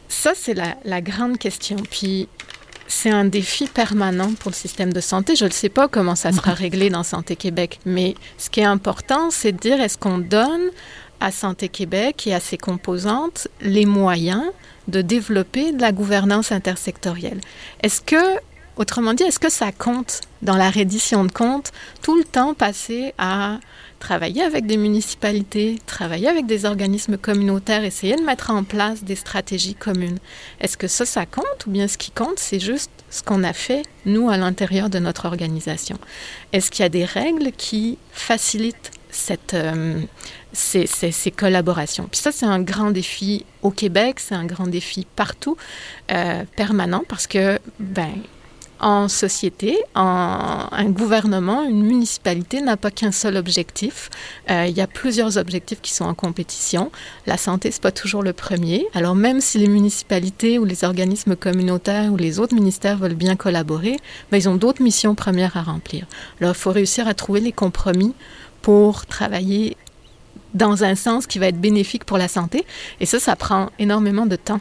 Ça, 0.09 0.33
c'est 0.35 0.55
la, 0.55 0.76
la 0.85 1.00
grande 1.00 1.38
question. 1.38 1.76
Puis 1.90 2.29
c'est 2.88 3.11
un 3.11 3.25
défi 3.25 3.66
permanent 3.66 4.33
pour 4.35 4.51
le 4.51 4.57
système 4.57 4.92
de 4.92 5.01
santé. 5.01 5.37
Je 5.37 5.44
ne 5.44 5.51
sais 5.51 5.68
pas 5.68 5.88
comment 5.88 6.14
ça 6.14 6.33
sera 6.33 6.53
réglé 6.53 6.90
dans 6.90 7.03
Santé 7.03 7.37
Québec, 7.37 7.81
mais 7.85 8.14
ce 8.38 8.51
qui 8.51 8.61
est 8.61 8.64
important, 8.64 9.31
c'est 9.31 9.53
de 9.53 9.59
dire 9.59 9.81
est-ce 9.81 9.99
qu'on 9.99 10.18
donne 10.18 10.70
à 11.20 11.31
Santé 11.31 11.68
Québec 11.68 12.27
et 12.27 12.35
à 12.35 12.40
ses 12.40 12.59
composantes 12.59 13.49
les 13.61 13.87
moyens 13.87 14.44
de 14.88 15.03
développer 15.03 15.72
de 15.72 15.81
la 15.81 15.92
gouvernance 15.92 16.53
intersectorielle? 16.53 17.40
Est-ce 17.83 18.01
que, 18.01 18.40
autrement 18.77 19.14
dit, 19.14 19.25
est-ce 19.25 19.40
que 19.40 19.51
ça 19.51 19.72
compte 19.72 20.20
dans 20.42 20.57
la 20.57 20.70
reddition 20.70 21.25
de 21.25 21.33
comptes 21.33 21.72
tout 22.03 22.16
le 22.16 22.25
temps 22.25 22.55
passé 22.55 23.14
à 23.18 23.59
travailler 23.98 24.42
avec 24.42 24.66
des 24.66 24.76
municipalités, 24.76 25.78
travailler 25.87 26.28
avec 26.28 26.46
des 26.46 26.64
organismes 26.64 27.16
communautaires, 27.16 27.85
essayer 27.85 28.16
de 28.16 28.22
mettre 28.22 28.50
en 28.50 28.64
place 28.64 29.04
des 29.04 29.16
stratégies 29.16 29.74
communes. 29.74 30.18
Est-ce 30.61 30.76
que 30.76 30.88
ça, 30.88 31.04
ça 31.04 31.26
compte 31.26 31.66
ou 31.66 31.70
bien 31.70 31.88
ce 31.88 31.98
qui 31.98 32.11
compte, 32.11 32.38
c'est 32.38 32.61
juste 32.61 32.90
ce 33.11 33.22
qu'on 33.22 33.44
a 33.44 33.52
fait, 33.52 33.82
nous, 34.04 34.28
à 34.28 34.37
l'intérieur 34.37 34.90
de 34.90 34.98
notre 34.98 35.26
organisation? 35.26 35.98
Est-ce 36.52 36.70
qu'il 36.70 36.82
y 36.82 36.87
a 36.87 36.90
des 36.90 37.04
règles 37.04 37.52
qui 37.52 37.98
facilitent 38.12 38.90
cette, 39.11 39.54
euh, 39.54 40.00
ces, 40.52 40.87
ces, 40.87 41.30
collaborations? 41.30 42.09
Puis 42.11 42.20
ça, 42.20 42.32
c'est 42.32 42.46
un 42.46 42.61
grand 42.61 42.90
défi 42.90 43.44
au 43.62 43.70
Québec, 43.70 44.20
c'est 44.20 44.35
un 44.35 44.44
grand 44.44 44.66
défi 44.66 45.06
partout, 45.16 45.56
euh, 46.12 46.44
permanent, 46.56 47.04
parce 47.09 47.26
que, 47.26 47.59
ben, 47.78 48.12
en 48.80 49.08
société, 49.08 49.78
un 49.94 50.90
gouvernement, 50.90 51.62
une 51.62 51.82
municipalité 51.82 52.60
n'a 52.60 52.76
pas 52.76 52.90
qu'un 52.90 53.12
seul 53.12 53.36
objectif. 53.36 54.10
Euh, 54.50 54.66
il 54.66 54.76
y 54.76 54.80
a 54.80 54.86
plusieurs 54.86 55.38
objectifs 55.38 55.80
qui 55.80 55.92
sont 55.94 56.04
en 56.04 56.14
compétition. 56.14 56.90
La 57.26 57.36
santé, 57.36 57.70
c'est 57.70 57.82
pas 57.82 57.92
toujours 57.92 58.22
le 58.22 58.32
premier. 58.32 58.86
Alors 58.94 59.14
même 59.14 59.40
si 59.40 59.58
les 59.58 59.68
municipalités 59.68 60.58
ou 60.58 60.64
les 60.64 60.84
organismes 60.84 61.36
communautaires 61.36 62.12
ou 62.12 62.16
les 62.16 62.38
autres 62.38 62.54
ministères 62.54 62.98
veulent 62.98 63.14
bien 63.14 63.36
collaborer, 63.36 63.96
ben, 64.30 64.38
ils 64.38 64.48
ont 64.48 64.56
d'autres 64.56 64.82
missions 64.82 65.14
premières 65.14 65.56
à 65.56 65.62
remplir. 65.62 66.06
Alors 66.40 66.54
il 66.54 66.58
faut 66.58 66.72
réussir 66.72 67.08
à 67.08 67.14
trouver 67.14 67.40
les 67.40 67.52
compromis 67.52 68.14
pour 68.62 69.06
travailler 69.06 69.76
dans 70.54 70.84
un 70.84 70.94
sens 70.94 71.26
qui 71.26 71.38
va 71.38 71.46
être 71.46 71.60
bénéfique 71.60 72.04
pour 72.04 72.18
la 72.18 72.28
santé. 72.28 72.64
Et 73.00 73.06
ça, 73.06 73.20
ça 73.20 73.36
prend 73.36 73.70
énormément 73.78 74.26
de 74.26 74.36
temps 74.36 74.60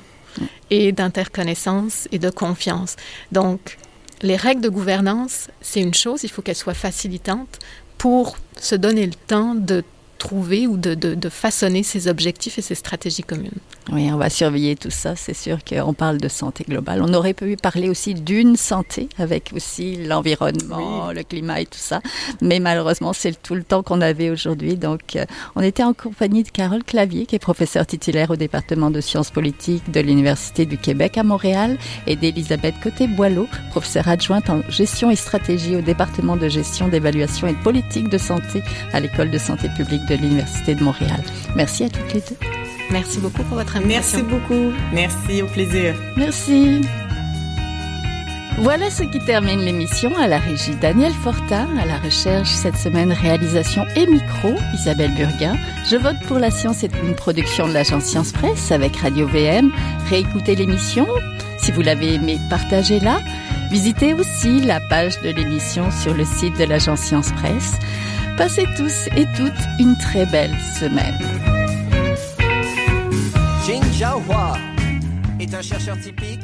et 0.69 0.91
d'interconnaissance 0.91 2.07
et 2.11 2.19
de 2.19 2.29
confiance. 2.29 2.95
Donc, 3.31 3.77
les 4.25 4.35
règles 4.35 4.61
de 4.61 4.69
gouvernance, 4.69 5.49
c'est 5.61 5.81
une 5.81 5.93
chose, 5.93 6.23
il 6.23 6.29
faut 6.29 6.41
qu'elles 6.41 6.55
soient 6.55 6.73
facilitantes 6.73 7.59
pour 7.97 8.37
se 8.59 8.75
donner 8.75 9.05
le 9.05 9.13
temps 9.13 9.53
de 9.53 9.83
trouver 10.25 10.65
ou 10.65 10.75
de, 10.75 10.95
de, 10.95 11.13
de, 11.13 11.29
façonner 11.29 11.83
ses 11.83 12.07
objectifs 12.07 12.57
et 12.57 12.61
ses 12.61 12.73
stratégies 12.73 13.23
communes. 13.23 13.59
Oui, 13.91 14.09
on 14.11 14.17
va 14.17 14.31
surveiller 14.31 14.75
tout 14.75 14.89
ça. 14.89 15.15
C'est 15.15 15.35
sûr 15.35 15.63
qu'on 15.63 15.93
parle 15.93 16.17
de 16.17 16.27
santé 16.27 16.65
globale. 16.67 17.03
On 17.03 17.13
aurait 17.13 17.35
pu 17.35 17.55
parler 17.55 17.89
aussi 17.89 18.15
d'une 18.15 18.55
santé 18.55 19.07
avec 19.19 19.51
aussi 19.55 19.97
l'environnement, 19.97 21.09
oui. 21.09 21.15
le 21.15 21.23
climat 21.23 21.61
et 21.61 21.67
tout 21.67 21.77
ça. 21.77 22.01
Mais 22.41 22.59
malheureusement, 22.59 23.13
c'est 23.13 23.39
tout 23.39 23.53
le 23.53 23.63
temps 23.63 23.83
qu'on 23.83 24.01
avait 24.01 24.31
aujourd'hui. 24.31 24.75
Donc, 24.75 25.15
euh, 25.15 25.25
on 25.55 25.61
était 25.61 25.83
en 25.83 25.93
compagnie 25.93 26.41
de 26.41 26.49
Carole 26.49 26.83
Clavier, 26.83 27.27
qui 27.27 27.35
est 27.35 27.39
professeure 27.39 27.85
titulaire 27.85 28.31
au 28.31 28.35
département 28.35 28.89
de 28.89 29.01
sciences 29.01 29.29
politiques 29.29 29.91
de 29.91 29.99
l'Université 29.99 30.65
du 30.65 30.79
Québec 30.79 31.19
à 31.19 31.23
Montréal, 31.23 31.77
et 32.07 32.15
d'Elisabeth 32.15 32.75
Côté-Boileau, 32.81 33.47
professeure 33.69 34.07
adjointe 34.07 34.49
en 34.49 34.61
gestion 34.69 35.11
et 35.11 35.15
stratégie 35.15 35.75
au 35.75 35.81
département 35.81 36.35
de 36.35 36.49
gestion, 36.49 36.87
d'évaluation 36.87 37.47
et 37.47 37.53
de 37.53 37.61
politique 37.61 38.09
de 38.09 38.17
santé 38.17 38.63
à 38.91 38.99
l'École 38.99 39.29
de 39.29 39.37
santé 39.37 39.69
publique 39.77 40.05
de 40.07 40.14
l'Université 40.17 40.75
de 40.75 40.83
Montréal. 40.83 41.21
Merci 41.55 41.83
à 41.85 41.89
toutes 41.89 42.13
les 42.13 42.21
deux. 42.21 42.37
Merci 42.91 43.19
beaucoup 43.19 43.43
pour 43.43 43.57
votre 43.57 43.77
invitation. 43.77 44.19
Merci 44.19 44.35
beaucoup. 44.35 44.73
Merci, 44.93 45.41
au 45.41 45.47
plaisir. 45.47 45.95
Merci. 46.17 46.81
Voilà 48.59 48.89
ce 48.89 49.03
qui 49.03 49.19
termine 49.19 49.59
l'émission 49.59 50.15
à 50.17 50.27
la 50.27 50.39
régie 50.39 50.75
Daniel 50.75 51.11
Fortin, 51.11 51.67
à 51.77 51.85
la 51.85 51.97
recherche 51.97 52.49
cette 52.49 52.77
semaine 52.77 53.11
réalisation 53.11 53.85
et 53.97 54.07
micro 54.07 54.55
Isabelle 54.73 55.13
Burguin. 55.13 55.57
Je 55.89 55.97
vote 55.97 56.15
pour 56.25 56.39
la 56.39 56.51
science 56.51 56.81
est 56.83 56.91
une 57.03 57.15
production 57.15 57.67
de 57.67 57.73
l'agence 57.73 58.05
Science 58.05 58.31
Presse 58.31 58.71
avec 58.71 58.95
Radio 58.95 59.27
VM. 59.27 59.73
Réécoutez 60.09 60.55
l'émission. 60.55 61.05
Si 61.57 61.73
vous 61.73 61.81
l'avez 61.81 62.13
aimé, 62.13 62.39
partagez-la. 62.49 63.19
Visitez 63.71 64.13
aussi 64.13 64.61
la 64.61 64.79
page 64.79 65.19
de 65.21 65.31
l'émission 65.31 65.91
sur 65.91 66.13
le 66.13 66.23
site 66.23 66.57
de 66.57 66.63
l'agence 66.63 67.01
Science 67.01 67.33
Presse. 67.33 67.73
Passez 68.37 68.65
tous 68.75 69.07
et 69.15 69.25
toutes 69.37 69.53
une 69.79 69.97
très 69.97 70.25
belle 70.25 70.53
semaine. 70.77 71.15
Jin 73.65 73.81
Jiahua 73.93 74.57
est 75.39 75.53
un 75.53 75.61
chercheur 75.61 75.97
typique 75.99 76.41